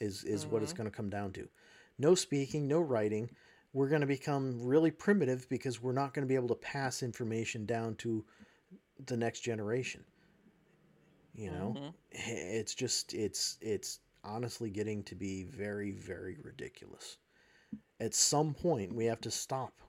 Is 0.00 0.24
is 0.24 0.46
what 0.46 0.62
it's 0.62 0.72
Mhm. 0.72 0.76
going 0.78 0.90
to 0.90 0.96
come 0.96 1.10
down 1.10 1.32
to. 1.32 1.48
No 1.98 2.14
speaking, 2.14 2.66
no 2.66 2.80
writing. 2.80 3.30
We're 3.74 3.88
going 3.90 4.00
to 4.00 4.06
become 4.06 4.62
really 4.64 4.90
primitive 4.90 5.48
because 5.48 5.80
we're 5.82 5.92
not 5.92 6.14
going 6.14 6.26
to 6.26 6.28
be 6.28 6.34
able 6.34 6.48
to 6.48 6.54
pass 6.54 7.02
information 7.02 7.66
down 7.66 7.96
to 7.96 8.24
the 9.06 9.16
next 9.16 9.40
generation. 9.40 10.04
You 11.34 11.50
know, 11.50 11.74
Mhm. 11.76 11.94
it's 12.10 12.74
just 12.74 13.14
it's 13.14 13.56
it's 13.60 14.00
honestly 14.24 14.70
getting 14.70 15.02
to 15.04 15.14
be 15.14 15.44
very 15.44 15.92
very 15.92 16.36
ridiculous. 16.42 17.18
At 18.00 18.14
some 18.14 18.54
point, 18.54 18.92
we 18.94 19.04
have 19.06 19.20
to 19.22 19.30
stop. 19.30 19.80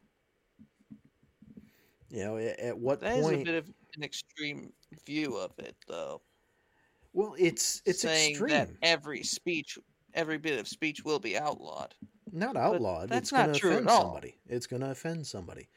You 2.10 2.24
know, 2.24 2.38
at, 2.38 2.60
at 2.60 2.78
what 2.78 3.00
That 3.00 3.18
is 3.18 3.26
a 3.26 3.30
point? 3.30 3.46
bit 3.46 3.56
of 3.56 3.68
an 3.96 4.04
extreme 4.04 4.74
view 5.06 5.38
of 5.38 5.58
it, 5.60 5.76
though. 5.88 6.22
Well, 7.14 7.36
it's 7.40 7.82
it's 7.86 8.02
saying 8.02 8.32
extreme. 8.32 8.50
that 8.52 8.70
every 8.82 9.24
speech, 9.24 9.78
every 10.14 10.38
bit 10.38 10.60
of 10.60 10.68
speech 10.68 11.04
will 11.04 11.20
be 11.20 11.38
outlawed. 11.38 11.96
Not 12.32 12.56
outlawed. 12.56 13.10
that's 13.10 13.24
it's 13.24 13.32
going 13.32 13.48
not 13.48 13.54
to 13.56 13.60
true 13.60 13.72
at 13.72 13.76
offend 13.78 13.90
all. 13.90 14.02
somebody. 14.04 14.36
It's 14.48 14.68
going 14.68 14.82
to 14.82 14.92
offend 14.92 15.26
somebody. 15.28 15.70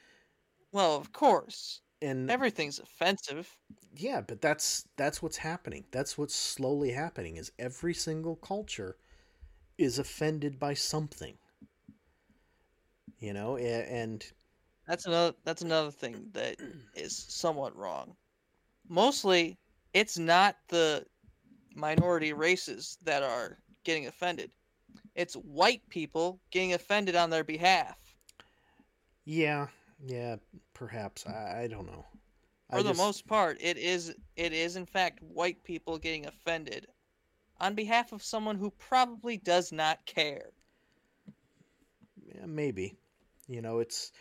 Well, 0.72 0.96
of 0.96 1.12
course, 1.12 1.80
And 2.04 2.30
everything's 2.30 2.78
offensive. 2.78 3.56
yeah, 3.96 4.20
but 4.20 4.40
that's 4.40 4.86
that's 4.96 5.22
what's 5.22 5.38
happening. 5.38 5.84
That's 5.90 6.18
what's 6.18 6.34
slowly 6.34 6.92
happening. 6.92 7.36
Is 7.36 7.52
every 7.58 7.94
single 7.94 8.36
culture 8.36 8.96
is 9.78 9.98
offended 9.98 10.58
by 10.58 10.74
something. 10.74 11.38
You 13.18 13.32
know, 13.32 13.56
and 13.56 14.24
That's 14.86 15.06
another. 15.06 15.36
That's 15.44 15.62
another 15.62 15.90
thing 15.90 16.30
that 16.32 16.56
is 16.94 17.16
somewhat 17.28 17.76
wrong. 17.76 18.16
Mostly, 18.88 19.58
it's 19.94 20.18
not 20.18 20.56
the 20.68 21.06
minority 21.74 22.32
races 22.32 22.98
that 23.02 23.22
are 23.22 23.58
getting 23.84 24.06
offended. 24.06 24.52
It's 25.14 25.34
white 25.34 25.82
people 25.90 26.40
getting 26.50 26.74
offended 26.74 27.16
on 27.16 27.30
their 27.30 27.44
behalf. 27.44 27.98
yeah, 29.24 29.68
yeah, 30.04 30.36
perhaps 30.72 31.26
I, 31.26 31.62
I 31.62 31.66
don't 31.66 31.86
know. 31.86 32.04
I 32.70 32.76
For 32.78 32.82
the 32.82 32.90
just- 32.90 33.00
most 33.00 33.26
part, 33.26 33.58
it 33.60 33.76
is 33.76 34.14
it 34.36 34.52
is 34.52 34.76
in 34.76 34.86
fact 34.86 35.22
white 35.22 35.62
people 35.64 35.98
getting 35.98 36.26
offended 36.26 36.86
on 37.60 37.74
behalf 37.74 38.12
of 38.12 38.22
someone 38.22 38.56
who 38.56 38.70
probably 38.70 39.36
does 39.36 39.70
not 39.72 40.04
care. 40.06 40.50
yeah, 42.26 42.46
maybe. 42.46 42.96
You 43.46 43.62
know, 43.62 43.78
it's 43.80 44.12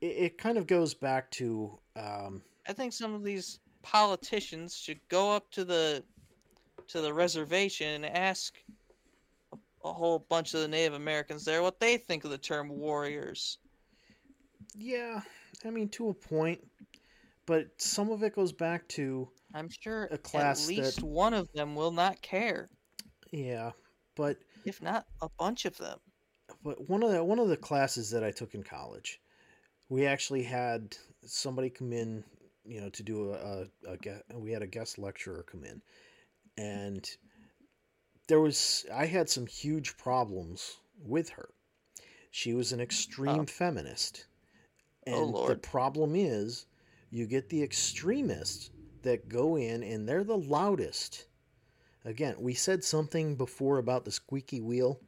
it, 0.00 0.06
it 0.06 0.38
kind 0.38 0.58
of 0.58 0.66
goes 0.66 0.94
back 0.94 1.30
to 1.32 1.78
um, 1.96 2.42
I 2.68 2.72
think 2.72 2.92
some 2.92 3.14
of 3.14 3.22
these 3.22 3.60
politicians 3.82 4.74
should 4.76 5.00
go 5.08 5.32
up 5.32 5.50
to 5.52 5.64
the 5.64 6.02
to 6.88 7.00
the 7.00 7.12
reservation 7.12 8.04
and 8.04 8.16
ask 8.16 8.54
a, 9.52 9.56
a 9.88 9.92
whole 9.92 10.18
bunch 10.28 10.54
of 10.54 10.60
the 10.60 10.68
Native 10.68 10.94
Americans 10.94 11.44
there 11.44 11.62
what 11.62 11.78
they 11.80 11.96
think 11.98 12.24
of 12.24 12.30
the 12.30 12.38
term 12.38 12.68
warriors. 12.70 13.58
Yeah, 14.74 15.20
I 15.64 15.70
mean 15.70 15.88
to 15.90 16.08
a 16.08 16.14
point, 16.14 16.60
but 17.46 17.66
some 17.78 18.10
of 18.10 18.22
it 18.22 18.34
goes 18.34 18.52
back 18.52 18.86
to 18.88 19.28
I'm 19.54 19.68
sure 19.70 20.08
A 20.10 20.18
class 20.18 20.64
at 20.64 20.68
least 20.68 20.96
that- 20.96 21.04
one 21.04 21.32
of 21.34 21.50
them 21.52 21.74
will 21.76 21.92
not 21.92 22.20
care, 22.22 22.68
yeah, 23.30 23.72
but 24.16 24.38
if 24.64 24.82
not 24.82 25.06
a 25.22 25.28
bunch 25.38 25.64
of 25.64 25.76
them. 25.78 25.98
but 26.62 26.88
one 26.88 27.02
of 27.02 27.10
the 27.12 27.22
one 27.22 27.38
of 27.38 27.48
the 27.48 27.56
classes 27.56 28.10
that 28.10 28.24
I 28.24 28.30
took 28.32 28.54
in 28.54 28.62
college, 28.64 29.20
we 29.88 30.06
actually 30.06 30.42
had 30.42 30.96
somebody 31.24 31.70
come 31.70 31.92
in, 31.92 32.24
you 32.64 32.80
know, 32.80 32.88
to 32.90 33.02
do 33.02 33.30
a, 33.32 33.66
a, 33.86 33.92
a 34.32 34.38
we 34.38 34.50
had 34.52 34.62
a 34.62 34.66
guest 34.66 34.98
lecturer 34.98 35.44
come 35.44 35.64
in, 35.64 35.80
and 36.56 37.08
there 38.26 38.40
was 38.40 38.84
I 38.92 39.06
had 39.06 39.28
some 39.28 39.46
huge 39.46 39.96
problems 39.96 40.78
with 40.98 41.28
her. 41.30 41.50
She 42.32 42.54
was 42.54 42.72
an 42.72 42.80
oh. 42.80 42.82
extreme 42.82 43.40
Oh. 43.40 43.46
feminist, 43.46 44.26
and 45.06 45.36
Oh, 45.36 45.46
the 45.46 45.56
problem 45.56 46.14
is, 46.16 46.66
you 47.10 47.26
get 47.26 47.48
the 47.48 47.62
extremists 47.62 48.70
that 49.02 49.28
go 49.28 49.56
in 49.56 49.82
and 49.82 50.08
they're 50.08 50.24
the 50.24 50.38
loudest. 50.38 51.28
Again, 52.04 52.36
we 52.40 52.54
said 52.54 52.84
something 52.84 53.36
before 53.36 53.78
about 53.78 54.04
the 54.04 54.12
squeaky 54.12 54.60
wheel. 54.60 55.02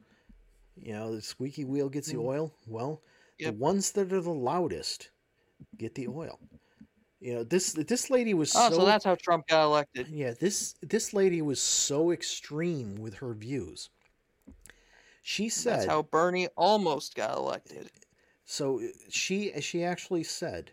You 0.76 0.92
know, 0.94 1.14
the 1.16 1.22
squeaky 1.22 1.64
wheel 1.64 1.88
gets 1.90 2.10
the 2.10 2.18
Mhm. 2.18 2.18
oil. 2.18 2.54
Well, 2.66 3.04
Yep. 3.38 3.48
the 3.48 3.52
ones 3.52 3.92
that 3.92 4.12
are 4.12 4.20
the 4.22 4.30
loudest 4.34 5.10
get 5.76 5.94
the 5.96 6.08
oil. 6.08 6.40
You 7.20 7.34
know, 7.36 7.44
this 7.44 7.72
this 7.74 8.10
lady 8.10 8.34
was 8.34 8.52
Oh, 8.54 8.70
so, 8.70 8.76
so 8.76 8.84
that's 8.84 9.04
how 9.04 9.14
Trump 9.16 9.46
got 9.46 9.64
elected. 9.64 10.08
yeah, 10.08 10.32
this 10.32 10.74
this 10.82 11.12
lady 11.12 11.42
was 11.42 11.60
so 11.60 12.10
extreme 12.10 12.94
with 12.96 13.14
her 13.16 13.34
views. 13.34 13.90
She 15.20 15.50
said 15.50 15.74
That's 15.74 15.84
how 15.84 16.02
Bernie 16.02 16.48
almost 16.56 17.14
got 17.14 17.36
elected. 17.36 17.90
So 18.46 18.80
uh, 18.80 18.86
she 19.10 19.52
she 19.60 19.84
actually 19.84 20.22
said 20.22 20.70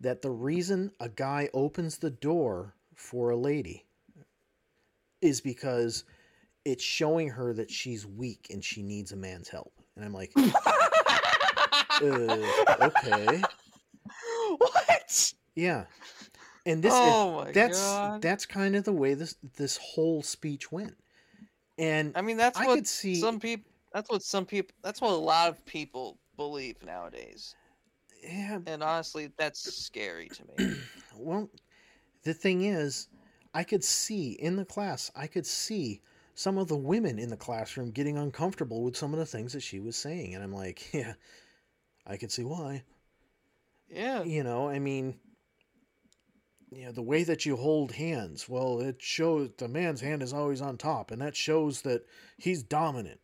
that 0.00 0.22
the 0.22 0.30
reason 0.30 0.92
a 1.00 1.08
guy 1.08 1.48
opens 1.52 1.98
the 1.98 2.10
door 2.10 2.74
for 2.94 3.30
a 3.30 3.36
lady 3.36 3.86
is 5.20 5.40
because 5.40 6.04
it's 6.64 6.84
showing 6.84 7.28
her 7.30 7.52
that 7.54 7.70
she's 7.70 8.06
weak 8.06 8.46
and 8.50 8.62
she 8.62 8.82
needs 8.82 9.12
a 9.12 9.16
man's 9.16 9.48
help. 9.48 9.72
And 9.96 10.04
I'm 10.04 10.12
like, 10.12 10.32
uh, 10.36 10.46
okay, 12.80 13.42
what? 14.58 15.32
yeah. 15.54 15.84
And 16.66 16.82
this 16.82 16.92
oh 16.94 17.44
my 17.44 17.52
that's 17.52 17.82
god! 17.82 18.20
that's 18.22 18.44
kind 18.44 18.76
of 18.76 18.84
the 18.84 18.92
way 18.92 19.14
this 19.14 19.36
this 19.56 19.78
whole 19.78 20.22
speech 20.22 20.70
went. 20.70 20.96
And 21.78 22.12
I 22.14 22.20
mean, 22.20 22.36
that's 22.36 22.58
I 22.58 22.66
what 22.66 22.76
could 22.76 22.86
see 22.86 23.14
some 23.14 23.40
people. 23.40 23.70
That's 23.94 24.10
what 24.10 24.22
some 24.22 24.44
people. 24.44 24.74
That's 24.82 25.00
what 25.00 25.12
a 25.12 25.16
lot 25.16 25.48
of 25.48 25.64
people 25.64 26.18
believe 26.40 26.82
nowadays. 26.82 27.54
yeah, 28.22 28.60
And 28.64 28.82
honestly, 28.82 29.30
that's 29.36 29.60
scary 29.60 30.30
to 30.30 30.42
me. 30.48 30.74
well, 31.18 31.50
the 32.22 32.32
thing 32.32 32.62
is, 32.62 33.08
I 33.52 33.62
could 33.62 33.84
see 33.84 34.32
in 34.32 34.56
the 34.56 34.64
class, 34.64 35.10
I 35.14 35.26
could 35.26 35.46
see 35.46 36.00
some 36.34 36.56
of 36.56 36.68
the 36.68 36.78
women 36.78 37.18
in 37.18 37.28
the 37.28 37.36
classroom 37.36 37.90
getting 37.90 38.16
uncomfortable 38.16 38.82
with 38.82 38.96
some 38.96 39.12
of 39.12 39.18
the 39.18 39.26
things 39.26 39.52
that 39.52 39.60
she 39.60 39.80
was 39.80 39.96
saying. 39.96 40.34
And 40.34 40.42
I'm 40.42 40.54
like, 40.54 40.90
yeah, 40.94 41.12
I 42.06 42.16
could 42.16 42.32
see 42.32 42.44
why. 42.44 42.84
Yeah. 43.90 44.22
You 44.22 44.42
know, 44.42 44.66
I 44.66 44.78
mean, 44.78 45.16
you 46.72 46.86
know, 46.86 46.92
the 46.92 47.02
way 47.02 47.22
that 47.22 47.44
you 47.44 47.56
hold 47.56 47.92
hands, 47.92 48.48
well, 48.48 48.80
it 48.80 49.02
shows 49.02 49.50
the 49.58 49.68
man's 49.68 50.00
hand 50.00 50.22
is 50.22 50.32
always 50.32 50.62
on 50.62 50.78
top, 50.78 51.10
and 51.10 51.20
that 51.20 51.36
shows 51.36 51.82
that 51.82 52.06
he's 52.38 52.62
dominant. 52.62 53.20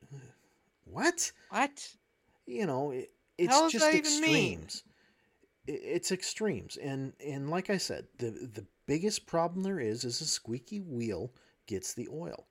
What? 0.85 1.33
What? 1.49 1.89
You 2.47 2.67
know 2.67 2.91
it, 2.93 3.13
it's 3.39 3.73
just 3.73 3.85
that 3.85 3.95
even 3.95 4.21
mean? 4.21 4.63
extremes. 4.63 4.85
I- 5.69 5.73
it's 5.73 6.13
extremes. 6.13 6.77
And 6.77 7.13
and 7.25 7.51
like 7.51 7.71
i 7.71 7.77
said 7.77 8.07
the 8.19 8.31
the 8.31 8.67
biggest 8.87 9.27
problem 9.27 9.63
there 9.63 9.81
is 9.81 10.05
is 10.05 10.21
a 10.21 10.27
squeaky 10.27 10.81
wheel 10.81 11.33
gets 11.67 11.93
the 11.93 12.09
oil. 12.13 12.47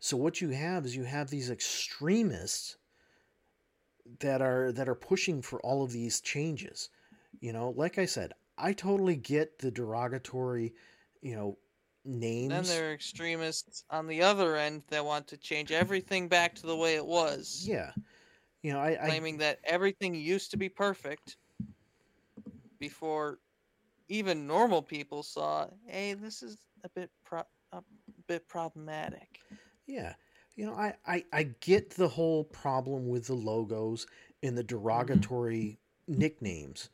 So 0.00 0.16
what 0.16 0.40
you 0.40 0.50
have 0.50 0.84
is 0.84 0.96
you 0.96 1.04
have 1.04 1.30
these 1.30 1.50
extremists 1.50 2.76
that 4.20 4.40
are 4.42 4.72
that 4.72 4.88
are 4.88 4.94
pushing 4.94 5.42
for 5.42 5.60
all 5.60 5.82
of 5.82 5.92
these 5.92 6.20
changes. 6.20 6.88
You 7.40 7.52
know 7.52 7.70
like 7.70 7.98
i 7.98 8.06
said 8.06 8.32
i 8.56 8.72
totally 8.72 9.14
get 9.14 9.58
the 9.60 9.70
derogatory 9.70 10.74
you 11.22 11.36
know 11.36 11.58
names. 12.04 12.50
Then 12.50 12.64
there 12.64 12.90
are 12.90 12.94
extremists 12.94 13.84
on 13.90 14.06
the 14.06 14.22
other 14.22 14.56
end 14.56 14.82
that 14.88 15.04
want 15.04 15.28
to 15.28 15.36
change 15.36 15.70
everything 15.70 16.28
back 16.28 16.54
to 16.56 16.66
the 16.66 16.76
way 16.76 16.94
it 16.94 17.06
was, 17.06 17.64
yeah 17.68 17.92
you 18.62 18.72
know 18.72 18.80
i, 18.80 18.98
I 19.00 19.06
claiming 19.06 19.38
that 19.38 19.58
everything 19.64 20.14
used 20.14 20.50
to 20.50 20.56
be 20.56 20.68
perfect 20.68 21.36
before 22.78 23.38
even 24.08 24.46
normal 24.46 24.82
people 24.82 25.22
saw, 25.22 25.66
hey, 25.86 26.14
this 26.14 26.42
is 26.42 26.56
a 26.84 26.88
bit 26.88 27.10
pro- 27.24 27.42
a 27.72 27.82
bit 28.26 28.48
problematic. 28.48 29.40
Yeah. 29.86 30.14
You 30.56 30.66
know, 30.66 30.74
I, 30.74 30.94
I, 31.06 31.24
I 31.32 31.42
get 31.60 31.90
the 31.90 32.08
whole 32.08 32.44
problem 32.44 33.08
with 33.08 33.26
the 33.26 33.34
logos 33.34 34.06
and 34.42 34.56
the 34.56 34.62
mm-hmm. 34.62 34.76
derogatory 34.76 35.78
nicknames, 36.08 36.90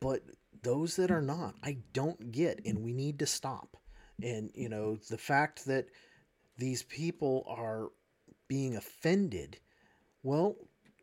but 0.00 0.22
those 0.62 0.96
that 0.96 1.10
are 1.10 1.22
not, 1.22 1.54
I 1.62 1.78
don't 1.92 2.32
get, 2.32 2.60
and 2.66 2.82
we 2.82 2.92
need 2.92 3.18
to 3.20 3.26
stop. 3.26 3.76
And, 4.22 4.50
you 4.54 4.68
know, 4.68 4.96
the 5.08 5.18
fact 5.18 5.66
that 5.66 5.86
these 6.58 6.82
people 6.82 7.44
are 7.48 7.88
being 8.48 8.76
offended, 8.76 9.58
well, 10.22 10.56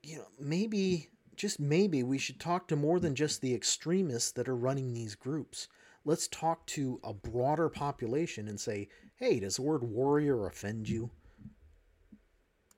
you 0.04 0.18
know, 0.18 0.28
maybe, 0.40 1.10
just 1.36 1.60
maybe, 1.60 2.04
we 2.04 2.18
should 2.18 2.40
talk 2.40 2.68
to 2.68 2.76
more 2.76 3.00
than 3.00 3.16
just 3.16 3.42
the 3.42 3.54
extremists 3.54 4.32
that 4.32 4.50
are 4.50 4.56
running 4.56 4.94
these 4.94 5.16
groups. 5.16 5.68
Let's 6.06 6.28
talk 6.28 6.66
to 6.68 7.00
a 7.04 7.14
broader 7.14 7.70
population 7.70 8.48
and 8.48 8.60
say, 8.60 8.90
hey, 9.18 9.40
does 9.40 9.58
the 9.58 9.62
word 9.62 9.84
warrior 9.84 10.48
offend 10.48 10.90
you? 10.90 11.12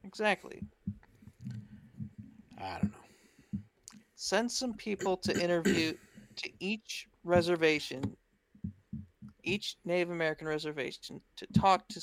Exactly. 0.04 0.62
I 2.62 2.80
don't 2.82 2.92
know. 2.92 3.60
Send 4.16 4.52
some 4.52 4.74
people 4.74 5.18
to 5.18 5.42
interview 5.42 5.94
to 6.38 6.50
each 6.60 7.08
reservation 7.24 8.16
each 9.44 9.78
Native 9.86 10.10
American 10.10 10.48
reservation 10.48 11.22
to 11.36 11.48
talk 11.48 11.88
to 11.90 12.02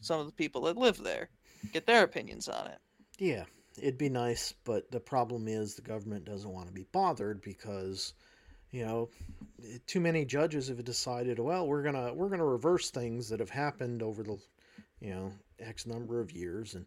some 0.00 0.20
of 0.20 0.26
the 0.26 0.32
people 0.32 0.62
that 0.62 0.76
live 0.76 0.98
there, 0.98 1.28
get 1.72 1.86
their 1.86 2.02
opinions 2.02 2.48
on 2.48 2.66
it. 2.66 2.78
Yeah, 3.18 3.44
it'd 3.78 3.98
be 3.98 4.08
nice, 4.08 4.52
but 4.64 4.90
the 4.90 5.00
problem 5.00 5.48
is 5.48 5.74
the 5.74 5.82
government 5.82 6.24
doesn't 6.24 6.52
want 6.52 6.66
to 6.68 6.72
be 6.72 6.86
bothered 6.92 7.40
because, 7.42 8.14
you 8.70 8.84
know, 8.84 9.08
too 9.86 10.00
many 10.00 10.24
judges 10.24 10.68
have 10.68 10.84
decided, 10.84 11.38
well, 11.38 11.66
we're 11.66 11.82
gonna 11.82 12.12
we're 12.14 12.28
gonna 12.28 12.44
reverse 12.44 12.90
things 12.90 13.28
that 13.28 13.40
have 13.40 13.50
happened 13.50 14.02
over 14.02 14.22
the, 14.22 14.38
you 15.00 15.10
know, 15.10 15.32
X 15.58 15.86
number 15.86 16.20
of 16.20 16.32
years, 16.32 16.74
and 16.74 16.86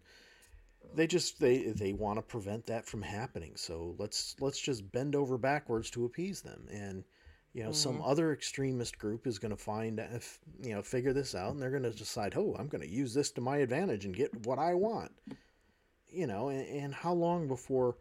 they 0.94 1.08
just 1.08 1.40
they 1.40 1.64
they 1.64 1.94
want 1.94 2.18
to 2.18 2.22
prevent 2.22 2.66
that 2.68 2.86
from 2.86 3.02
happening. 3.02 3.54
So 3.56 3.96
let's 3.98 4.36
let's 4.40 4.60
just 4.60 4.92
bend 4.92 5.16
over 5.16 5.38
backwards 5.38 5.90
to 5.92 6.06
appease 6.06 6.42
them, 6.42 6.68
and 6.72 7.04
you 7.54 7.64
know, 7.64 7.72
some 7.72 8.00
Mhm. 8.00 8.10
other 8.10 8.32
extremist 8.34 8.98
group 8.98 9.28
is 9.28 9.40
going 9.40 9.52
to 9.52 9.58
find 9.58 10.00
if 10.00 10.40
you 10.64 10.74
know 10.74 10.82
figure 10.82 11.14
this 11.14 11.36
out, 11.36 11.54
and 11.54 11.62
they're 11.62 11.70
going 11.72 11.84
to 11.84 11.92
decide, 11.92 12.34
oh, 12.38 12.56
I'm 12.58 12.68
going 12.68 12.82
to 12.82 12.90
use 12.90 13.14
this 13.14 13.32
to 13.32 13.42
my 13.42 13.58
advantage 13.58 14.06
and 14.06 14.16
get 14.16 14.46
what 14.46 14.60
I 14.60 14.74
want 14.74 15.12
you 16.12 16.28
know 16.28 16.50
and, 16.50 16.68
and 16.68 16.94
how 16.94 17.14
long 17.14 17.48
before 17.48 17.96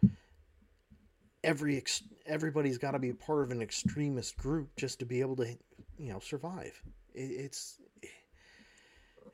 every 1.45 1.77
ex- 1.77 2.03
everybody's 2.27 2.79
got 2.79 2.93
to 2.93 2.99
be 2.99 3.13
part 3.13 3.45
of 3.45 3.51
an 3.51 3.63
extremist 3.63 4.37
group 4.37 4.69
just 4.77 4.99
to 4.99 5.07
be 5.07 5.21
able 5.21 5.37
to 5.37 5.47
you 5.99 6.13
know 6.13 6.19
survive. 6.19 6.81
It, 7.15 7.31
it's 7.31 7.79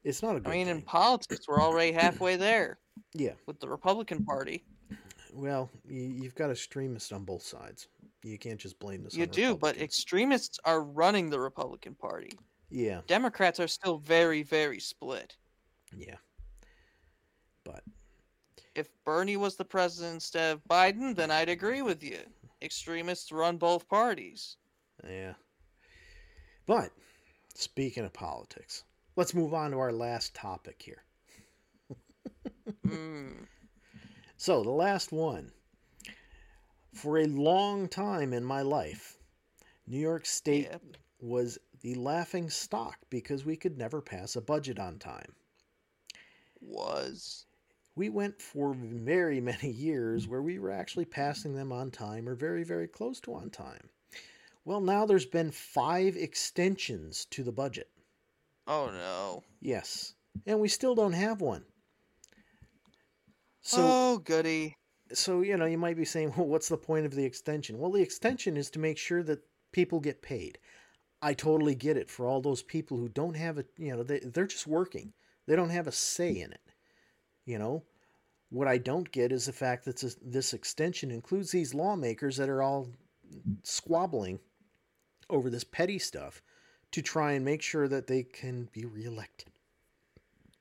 it's 0.05 0.23
not 0.23 0.37
a 0.37 0.41
good 0.41 0.51
I 0.51 0.57
mean, 0.57 0.69
in 0.69 0.83
politics, 0.83 1.47
we're 1.49 1.61
already 1.61 1.93
halfway 1.93 2.37
there 2.37 2.79
yeah. 3.15 3.33
with 3.47 3.61
the 3.61 3.69
Republican 3.69 4.25
Party. 4.25 4.65
well 5.33 5.71
you, 5.89 6.03
you've 6.03 6.35
got 6.35 6.51
extremists 6.51 7.12
on 7.12 7.25
both 7.25 7.43
sides. 7.43 7.89
You 8.23 8.39
can't 8.39 8.59
just 8.59 8.79
blame 8.79 9.05
this 9.05 9.15
You 9.15 9.27
do, 9.27 9.57
but 9.57 9.77
extremists 9.77 10.59
are 10.65 10.83
running 10.83 11.31
the 11.31 11.39
Republican 11.39 11.95
Party. 11.95 12.33
yeah. 12.71 13.01
Democrats 13.07 13.61
are 13.61 13.69
still 13.69 13.99
very, 13.99 14.43
very 14.43 14.81
split. 14.81 15.37
yeah 15.97 16.17
If 18.77 18.89
Bernie 19.05 19.37
was 19.39 19.57
the 19.57 19.65
president 19.65 20.15
instead 20.15 20.53
of 20.53 20.65
Biden, 20.69 21.17
then 21.17 21.31
I'd 21.31 21.49
agree 21.49 21.83
with 21.83 22.03
you. 22.05 22.19
Extremists 22.62 23.33
run 23.33 23.57
both 23.57 23.89
parties. 23.89 24.57
yeah 25.09 25.35
but 26.67 26.91
speaking 27.55 28.05
of 28.05 28.12
politics 28.12 28.85
let's 29.17 29.35
move 29.35 29.53
on 29.55 29.71
to 29.71 29.79
our 29.79 29.93
last 29.93 30.35
topic 30.35 30.81
here 30.83 31.03
Mm. 32.87 33.47
So, 34.39 34.62
the 34.62 34.71
last 34.71 35.12
one. 35.12 35.53
For 36.93 37.19
a 37.19 37.27
long 37.27 37.89
time 37.89 38.33
in 38.35 38.45
my 38.45 38.61
life, 38.62 39.17
New 39.87 39.99
York 39.99 40.27
State 40.27 40.69
Yep. 40.71 40.83
was 41.21 41.59
the 41.81 41.95
laughing 41.95 42.51
stock 42.51 42.99
because 43.09 43.45
we 43.47 43.57
could 43.57 43.79
never 43.79 44.03
pass 44.03 44.37
a 44.37 44.41
budget 44.43 44.79
on 44.79 44.99
time. 44.99 45.33
Was. 46.61 47.47
We 47.97 48.09
went 48.11 48.41
for 48.41 48.75
very 48.75 49.41
many 49.53 49.71
years 49.71 50.29
where 50.29 50.43
we 50.43 50.59
were 50.59 50.71
actually 50.71 51.07
passing 51.07 51.55
them 51.55 51.73
on 51.73 51.91
time 51.91 52.29
or 52.29 52.35
very, 52.35 52.63
very 52.63 52.87
close 52.87 53.19
to 53.21 53.35
on 53.35 53.51
time. 53.51 53.89
Well, 54.65 54.81
now 54.81 55.07
there's 55.07 55.27
been 55.27 55.51
five 55.51 56.17
extensions 56.17 57.25
to 57.31 57.43
the 57.43 57.53
budget. 57.53 57.89
Oh 58.67 58.91
no. 58.91 59.43
Yes. 59.61 60.15
And 60.47 60.61
we 60.61 60.69
still 60.69 60.95
don't 60.95 61.13
have 61.13 61.41
one. 61.41 61.65
So, 63.63 63.79
oh 63.83 64.19
goody. 64.19 64.77
so 65.13 65.41
you 65.41 65.57
know 65.57 65.67
you 65.67 65.79
might 65.79 65.97
be 65.97 66.05
saying 66.05 66.33
well 66.37 66.47
what's 66.47 66.69
the 66.69 66.77
point 66.77 67.05
of 67.05 67.15
the 67.15 67.25
extension 67.25 67.79
well 67.79 67.91
the 67.91 68.01
extension 68.03 68.57
is 68.57 68.71
to 68.71 68.79
make 68.79 68.97
sure 68.97 69.25
that 69.25 69.43
people 69.73 69.99
get 69.99 70.23
paid 70.23 70.59
i 71.21 71.35
totally 71.35 71.75
get 71.75 71.97
it 71.97 72.09
for 72.09 72.27
all 72.27 72.41
those 72.41 72.63
people 72.63 72.97
who 72.97 73.09
don't 73.09 73.35
have 73.35 73.59
a 73.59 73.65
you 73.77 73.91
know 73.91 74.05
they, 74.05 74.21
they're 74.21 74.47
just 74.47 74.69
working 74.69 75.13
they 75.47 75.57
don't 75.57 75.71
have 75.71 75.89
a 75.89 75.93
say 75.93 76.31
in 76.31 76.53
it 76.53 76.61
you 77.47 77.59
know 77.59 77.83
what 78.51 78.69
i 78.69 78.77
don't 78.77 79.11
get 79.11 79.33
is 79.33 79.47
the 79.47 79.53
fact 79.53 79.85
that 79.85 79.99
this, 80.01 80.17
this 80.23 80.53
extension 80.53 81.11
includes 81.11 81.51
these 81.51 81.73
lawmakers 81.75 82.37
that 82.37 82.49
are 82.51 82.63
all 82.63 82.89
squabbling 83.63 84.39
over 85.31 85.49
this 85.51 85.65
petty 85.65 85.99
stuff 85.99 86.43
to 86.93 87.03
try 87.03 87.33
and 87.33 87.45
make 87.45 87.63
sure 87.63 87.89
that 87.89 88.07
they 88.07 88.23
can 88.23 88.69
be 88.73 88.85
reelected 88.85 89.49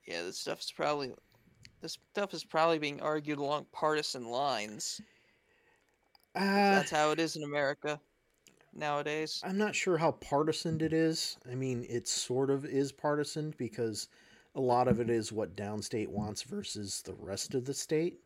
Yeah, 0.07 0.23
this 0.23 0.39
stuff's 0.39 0.71
probably 0.71 1.13
this 1.81 1.97
stuff 2.13 2.33
is 2.33 2.43
probably 2.43 2.79
being 2.79 3.01
argued 3.01 3.37
along 3.37 3.67
partisan 3.71 4.25
lines. 4.25 4.99
uh, 6.35 6.39
That's 6.41 6.89
how 6.91 7.11
it 7.11 7.19
is 7.19 7.35
in 7.35 7.43
America 7.43 7.99
nowadays. 8.73 9.41
I'm 9.45 9.57
not 9.57 9.75
sure 9.75 9.97
how 9.97 10.13
partisan 10.13 10.81
it 10.81 10.93
is. 10.93 11.37
I 11.49 11.55
mean, 11.55 11.85
it 11.87 12.07
sort 12.07 12.49
of 12.49 12.65
is 12.65 12.91
partisan 12.91 13.53
because 13.57 14.07
a 14.55 14.61
lot 14.61 14.87
of 14.87 14.99
it 14.99 15.09
is 15.09 15.31
what 15.31 15.55
downstate 15.55 16.07
wants 16.07 16.41
versus 16.41 17.01
the 17.03 17.13
rest 17.13 17.53
of 17.53 17.65
the 17.65 17.73
state, 17.73 18.21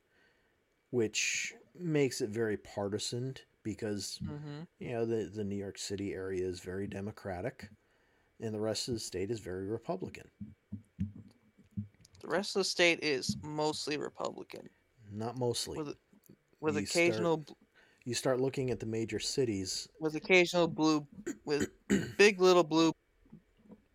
which 0.91 1.53
makes 1.77 2.21
it 2.21 2.29
very 2.29 2.57
partisan 2.57 3.35
because 3.63 4.21
hmm 4.25 4.63
you 4.79 4.91
know 4.91 5.05
the 5.05 5.25
the 5.25 5.43
New 5.43 5.55
York 5.55 5.77
City 5.77 6.13
area 6.13 6.45
is 6.45 6.59
very 6.59 6.87
democratic 6.87 7.69
and 8.41 8.53
the 8.53 8.59
rest 8.59 8.87
of 8.87 8.93
the 8.95 8.99
state 8.99 9.31
is 9.31 9.39
very 9.39 9.65
republican. 9.67 10.29
The 12.21 12.27
rest 12.27 12.55
of 12.55 12.61
the 12.61 12.65
state 12.65 12.99
is 13.03 13.35
mostly 13.43 13.97
Republican, 13.97 14.69
Not 15.11 15.37
mostly. 15.37 15.77
with 15.77 15.97
with 16.61 16.75
You 16.75 16.83
occasional 16.83 17.37
bl- 17.37 17.53
You 18.05 18.13
start 18.13 18.39
looking 18.39 18.71
at 18.71 18.79
the 18.79 18.85
major 18.85 19.19
cities, 19.19 19.87
with 19.99 20.15
occasional 20.15 20.67
blue 20.67 21.07
with 21.45 21.69
big 22.17 22.39
little 22.39 22.63
blue 22.63 22.91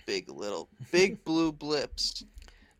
big 0.07 0.29
little 0.31 0.69
big 0.93 1.25
blue 1.25 1.53
blips 1.53 2.25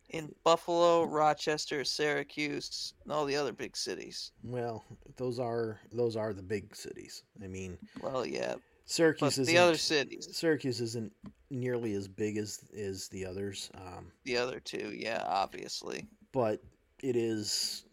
in 0.09 0.33
Buffalo, 0.43 1.03
Rochester, 1.03 1.83
Syracuse, 1.83 2.93
and 3.03 3.11
all 3.11 3.25
the 3.25 3.35
other 3.35 3.51
big 3.51 3.75
cities. 3.75 4.31
well, 4.43 4.83
those 5.17 5.39
are 5.39 5.79
those 5.91 6.15
are 6.15 6.33
the 6.33 6.43
big 6.43 6.75
cities. 6.75 7.23
I 7.43 7.47
mean, 7.47 7.77
Well, 8.01 8.25
yeah, 8.25 8.55
Syracuse 8.85 9.37
is 9.37 9.47
the 9.47 9.57
other 9.57 9.77
cities, 9.77 10.29
Syracuse 10.31 10.79
isn't 10.81 11.11
nearly 11.49 11.93
as 11.93 12.07
big 12.07 12.37
as 12.37 12.59
is 12.71 13.07
the 13.09 13.25
others, 13.25 13.69
um, 13.75 14.11
the 14.23 14.37
other 14.37 14.59
two, 14.59 14.93
yeah, 14.95 15.23
obviously. 15.25 16.07
but 16.31 16.61
it 17.03 17.15
is 17.15 17.85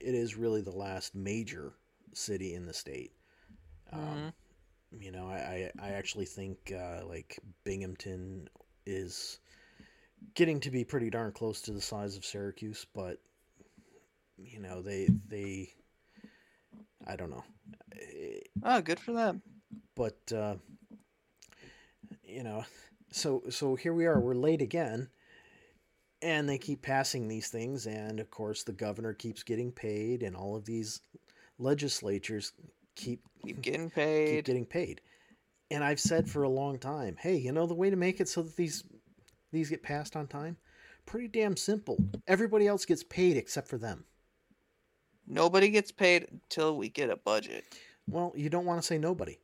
it 0.00 0.14
is 0.14 0.36
really 0.36 0.60
the 0.62 0.70
last 0.70 1.14
major 1.14 1.72
city 2.14 2.54
in 2.54 2.66
the 2.66 2.74
state. 2.74 3.12
Um, 3.92 4.00
Mhm. 4.00 4.32
You 4.98 5.10
know, 5.10 5.26
I, 5.28 5.70
I, 5.80 5.86
I 5.86 5.88
actually 5.90 6.26
think 6.26 6.72
uh, 6.76 7.04
like 7.06 7.38
Binghamton 7.64 8.48
is 8.86 9.38
getting 10.34 10.60
to 10.60 10.70
be 10.70 10.84
pretty 10.84 11.10
darn 11.10 11.32
close 11.32 11.62
to 11.62 11.72
the 11.72 11.80
size 11.80 12.16
of 12.16 12.24
Syracuse, 12.24 12.86
but 12.94 13.18
you 14.38 14.60
know 14.60 14.82
they 14.82 15.08
they 15.28 15.72
I 17.06 17.16
don't 17.16 17.30
know, 17.30 17.44
Oh, 18.62 18.80
good 18.80 19.00
for 19.00 19.12
them. 19.12 19.42
but 19.94 20.18
uh, 20.34 20.56
you 22.24 22.42
know, 22.42 22.64
so 23.10 23.42
so 23.50 23.74
here 23.74 23.94
we 23.94 24.06
are. 24.06 24.20
We're 24.20 24.34
late 24.34 24.62
again, 24.62 25.08
and 26.20 26.48
they 26.48 26.58
keep 26.58 26.82
passing 26.82 27.28
these 27.28 27.48
things, 27.48 27.86
and 27.86 28.20
of 28.20 28.30
course 28.30 28.62
the 28.62 28.72
governor 28.72 29.14
keeps 29.14 29.42
getting 29.42 29.72
paid, 29.72 30.22
and 30.22 30.36
all 30.36 30.54
of 30.54 30.64
these 30.64 31.00
legislatures 31.58 32.52
keep 32.94 33.20
Keep 33.44 33.60
getting 33.62 33.90
paid, 33.90 34.36
keep 34.36 34.44
getting 34.44 34.66
paid. 34.66 35.00
And 35.70 35.82
I've 35.82 35.98
said 36.00 36.28
for 36.28 36.42
a 36.44 36.48
long 36.48 36.78
time, 36.78 37.16
hey, 37.18 37.36
you 37.36 37.50
know 37.50 37.66
the 37.66 37.74
way 37.74 37.90
to 37.90 37.96
make 37.96 38.20
it 38.20 38.28
so 38.28 38.42
that 38.42 38.56
these 38.56 38.84
these 39.50 39.68
get 39.70 39.82
passed 39.82 40.16
on 40.16 40.26
time? 40.28 40.56
Pretty 41.06 41.28
damn 41.28 41.56
simple. 41.56 41.96
Everybody 42.28 42.68
else 42.68 42.84
gets 42.84 43.02
paid 43.02 43.36
except 43.36 43.68
for 43.68 43.78
them. 43.78 44.04
Nobody 45.26 45.68
gets 45.70 45.90
paid 45.90 46.26
until 46.30 46.76
we 46.76 46.88
get 46.88 47.10
a 47.10 47.16
budget. 47.16 47.64
Well, 48.08 48.32
you 48.36 48.48
don't 48.48 48.66
want 48.66 48.80
to 48.80 48.86
say 48.86 48.98
nobody. 48.98 49.38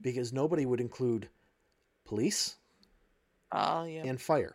Because 0.00 0.32
nobody 0.32 0.66
would 0.66 0.80
include 0.80 1.28
police 2.04 2.56
Ah, 3.50 3.84
yeah. 3.84 4.02
and 4.04 4.20
fire. 4.20 4.54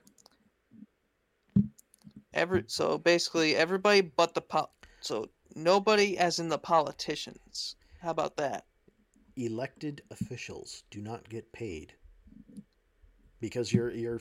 Every 2.34 2.63
so 2.67 2.97
basically 2.97 3.55
everybody 3.55 4.01
but 4.01 4.34
the 4.34 4.41
pol- 4.41 4.73
so 5.01 5.30
nobody 5.55 6.17
as 6.17 6.39
in 6.39 6.47
the 6.47 6.57
politicians. 6.57 7.76
How 8.02 8.10
about 8.10 8.38
that? 8.38 8.66
Elected 9.36 10.02
officials 10.10 10.84
do 10.89 11.02
not 11.02 11.30
get 11.30 11.52
paid. 11.54 11.93
Because 13.39 13.72
your 13.72 13.91
your 13.91 14.20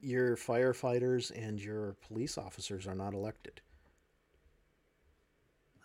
your 0.00 0.36
firefighters 0.36 1.32
and 1.34 1.60
your 1.60 1.96
police 2.06 2.36
officers 2.38 2.86
are 2.86 2.94
not 2.94 3.14
elected. 3.14 3.60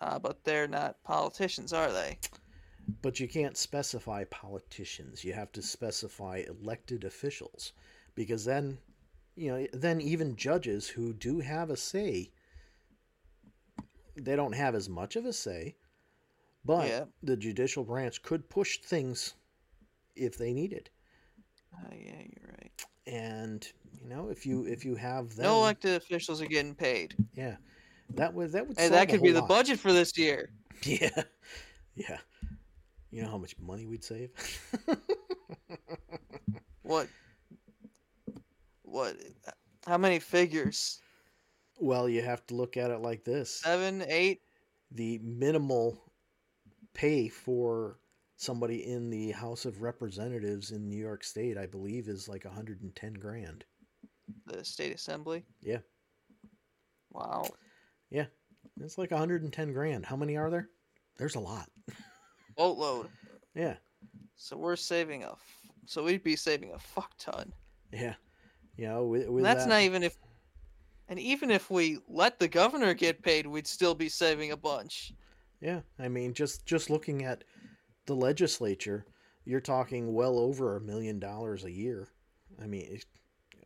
Uh, 0.02 0.20
but 0.20 0.44
they're 0.44 0.68
not 0.68 1.02
politicians, 1.04 1.72
are 1.72 1.92
they? 1.92 2.18
But 3.02 3.20
you 3.20 3.28
can't 3.30 3.56
specify 3.56 4.26
politicians. 4.26 5.24
You 5.24 5.34
have 5.34 5.54
to 5.54 5.62
specify 5.62 6.44
elected 6.48 7.06
officials. 7.06 7.72
Because 8.14 8.44
then, 8.44 8.78
you 9.36 9.52
know, 9.52 9.68
then 9.72 10.02
even 10.02 10.36
judges 10.36 10.90
who 10.90 11.14
do 11.14 11.40
have 11.40 11.70
a 11.70 11.78
say, 11.78 12.32
they 14.16 14.36
don't 14.36 14.54
have 14.54 14.76
as 14.76 14.90
much 14.90 15.16
of 15.16 15.26
a 15.26 15.34
say. 15.34 15.76
But 16.66 16.88
Yeah. 16.88 17.06
the 17.22 17.36
judicial 17.38 17.84
branch 17.84 18.22
could 18.22 18.50
push 18.50 18.80
things 18.80 19.34
if 20.16 20.38
they 20.38 20.54
needed. 20.54 20.90
Oh, 21.76 21.92
yeah, 21.92 22.20
you're 22.20 22.56
right. 22.60 22.86
And 23.06 23.68
you 24.02 24.08
know, 24.08 24.30
if 24.30 24.46
you 24.46 24.66
if 24.66 24.86
you 24.86 24.96
have 24.96 25.36
them, 25.36 25.46
No 25.46 25.58
elected 25.58 25.96
officials 25.96 26.42
are 26.42 26.46
getting 26.46 26.76
paid. 26.76 27.16
yeah, 27.36 27.58
that 28.16 28.34
would 28.34 28.52
that 28.54 28.68
would 28.68 28.78
Hey, 28.78 28.88
that 28.90 29.10
could 29.10 29.22
be 29.22 29.32
whole 29.32 29.42
the 29.42 29.48
budget 29.48 29.80
for 29.80 29.92
this 29.92 30.18
year. 30.18 30.50
Yeah, 30.86 31.24
yeah. 31.96 32.18
You 33.12 33.22
know 33.22 33.30
how 33.30 33.38
much 33.38 33.58
money 33.60 33.86
we'd 33.86 34.04
save? 34.04 34.32
What? 36.84 37.08
What? 38.84 39.16
How 39.86 39.98
many 39.98 40.20
figures? 40.20 41.00
well, 41.80 42.08
you 42.08 42.22
have 42.22 42.46
to 42.48 42.56
look 42.56 42.78
at 42.78 42.92
it 42.92 43.00
like 43.02 43.24
this: 43.24 43.62
Seven, 43.62 44.04
eight? 44.08 44.42
the 44.92 45.20
minimal 45.20 46.03
pay 46.94 47.28
for 47.30 48.00
somebody 48.36 48.88
in 48.88 49.10
the 49.10 49.32
House 49.32 49.66
of 49.66 49.82
Representatives 49.82 50.72
in 50.72 50.90
New 50.90 50.98
York 50.98 51.24
State, 51.24 51.58
I 51.58 51.66
believe, 51.66 52.08
is 52.08 52.28
like 52.28 52.46
110 52.46 53.14
grand. 53.14 53.64
The 54.48 54.64
state 54.64 54.94
assembly? 54.94 55.44
Yeah. 55.62 55.80
Wow. 57.12 57.46
Yeah. 58.10 58.26
It's 58.82 58.98
like 58.98 59.12
110 59.12 59.74
grand. 59.74 60.06
How 60.06 60.16
many 60.16 60.36
are 60.38 60.50
there? 60.50 60.70
There's 61.18 61.36
a 61.36 61.40
lot. 61.40 61.70
Boatload. 62.58 63.10
Yeah, 63.56 63.76
So 64.36 64.58
we're 64.58 64.76
saving 64.76 65.24
a. 65.24 65.32
F- 65.32 65.60
so 65.86 66.04
we'd 66.04 66.24
be 66.24 66.36
saving 66.36 66.72
a 66.74 66.80
fuck 66.80 67.12
ton. 67.20 67.52
yeah. 67.92 68.16
You 68.78 68.88
know, 68.88 69.04
with, 69.06 69.28
with 69.30 69.44
that's 69.44 69.66
that, 69.66 69.70
not 69.70 69.82
even 69.82 70.02
if. 70.02 70.18
And 71.10 71.20
even 71.20 71.52
if 71.52 71.70
we 71.70 72.00
let 72.08 72.40
the 72.40 72.48
governor 72.48 72.96
get 72.96 73.22
paid, 73.22 73.46
we'd 73.46 73.68
still 73.68 73.94
be 73.94 74.10
saving 74.10 74.52
a 74.52 74.58
bunch. 74.58 75.14
Yeah, 75.64 75.80
I 75.98 76.10
mean, 76.10 76.34
just 76.34 76.66
just 76.66 76.90
looking 76.90 77.24
at 77.24 77.46
the 78.06 78.16
legislature, 78.16 79.06
you're 79.46 79.62
talking 79.62 80.14
well 80.14 80.38
over 80.38 80.76
a 80.76 80.82
million 80.82 81.20
dollars 81.20 81.64
a 81.64 81.72
year. 81.72 82.10
I 82.62 82.68
mean, 82.68 82.86
it, 82.92 83.06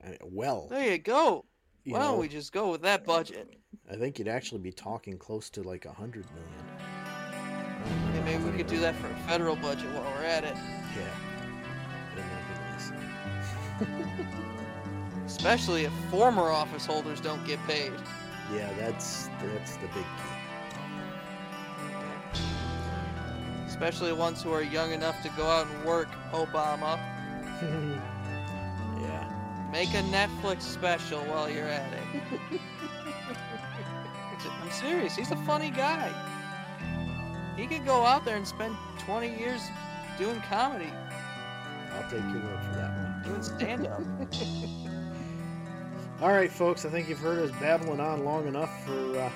I 0.05 0.09
mean, 0.09 0.17
well, 0.25 0.67
There 0.69 0.91
you 0.91 0.99
go. 0.99 1.45
you 1.83 1.93
Why 1.93 1.99
don't 2.01 2.19
we 2.19 2.27
just 2.27 2.53
go 2.53 2.69
with 2.69 2.83
that 2.83 3.03
budget? 3.03 3.57
I 3.91 3.95
think 3.95 4.19
you'd 4.19 4.27
actually 4.27 4.61
be 4.61 4.71
talking 4.71 5.17
close 5.17 5.49
to 5.49 5.63
like 5.63 5.85
a 5.85 5.91
hundred 5.91 6.27
million. 6.35 8.13
Yeah, 8.13 8.23
maybe 8.23 8.43
we 8.43 8.51
could 8.55 8.67
do 8.67 8.79
that 8.79 8.95
for 8.97 9.07
a 9.07 9.15
federal 9.27 9.55
budget 9.55 9.89
while 9.93 10.03
we're 10.03 10.25
at 10.25 10.43
it. 10.43 10.55
Yeah, 10.95 11.09
Wouldn't 12.13 12.29
that 12.29 13.79
be 13.79 13.85
nice? 13.87 14.27
Especially 15.25 15.85
if 15.85 15.91
former 16.11 16.43
office 16.43 16.85
holders 16.85 17.19
don't 17.19 17.43
get 17.47 17.59
paid. 17.65 17.91
Yeah, 18.53 18.71
that's 18.77 19.29
that's 19.41 19.77
the 19.77 19.87
big 19.87 20.05
Especially 23.78 24.11
ones 24.11 24.41
who 24.41 24.51
are 24.51 24.63
young 24.63 24.91
enough 24.91 25.21
to 25.21 25.30
go 25.38 25.45
out 25.45 25.67
and 25.67 25.86
work, 25.86 26.09
Obama. 26.32 26.97
yeah, 29.01 29.30
Make 29.71 29.89
a 29.89 30.01
Netflix 30.09 30.63
special 30.63 31.19
while 31.25 31.47
you're 31.49 31.67
at 31.67 31.93
it. 31.93 32.59
I'm 34.61 34.71
serious, 34.71 35.15
he's 35.15 35.32
a 35.32 35.36
funny 35.45 35.69
guy. 35.69 36.11
He 37.55 37.67
could 37.67 37.86
go 37.86 38.03
out 38.03 38.25
there 38.25 38.36
and 38.36 38.47
spend 38.47 38.75
20 38.99 39.38
years 39.38 39.61
doing 40.17 40.41
comedy, 40.49 40.91
I'll 41.93 42.03
take 42.09 42.21
your 42.21 42.41
word 42.41 42.59
for 42.65 42.75
that 42.75 42.97
one. 42.97 43.21
doing 43.23 43.43
stand 43.43 43.88
up. 43.88 44.01
All 46.21 46.32
right, 46.32 46.51
folks, 46.51 46.84
I 46.86 46.89
think 46.89 47.07
you've 47.09 47.19
heard 47.19 47.38
us 47.39 47.51
babbling 47.59 47.99
on 47.99 48.25
long 48.25 48.47
enough 48.47 48.86
for 48.86 49.19
uh, 49.19 49.32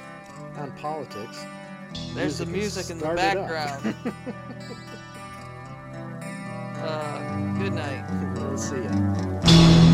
on 0.60 0.72
politics. 0.78 1.46
There's 2.14 2.38
the 2.40 2.46
music 2.46 2.90
in 2.90 2.98
the 3.00 3.14
background. 3.16 3.96
Uh, 6.82 7.60
good 7.60 7.74
night. 7.74 8.04
we'll 8.36 8.58
see 8.58 8.82
ya. 8.82 9.91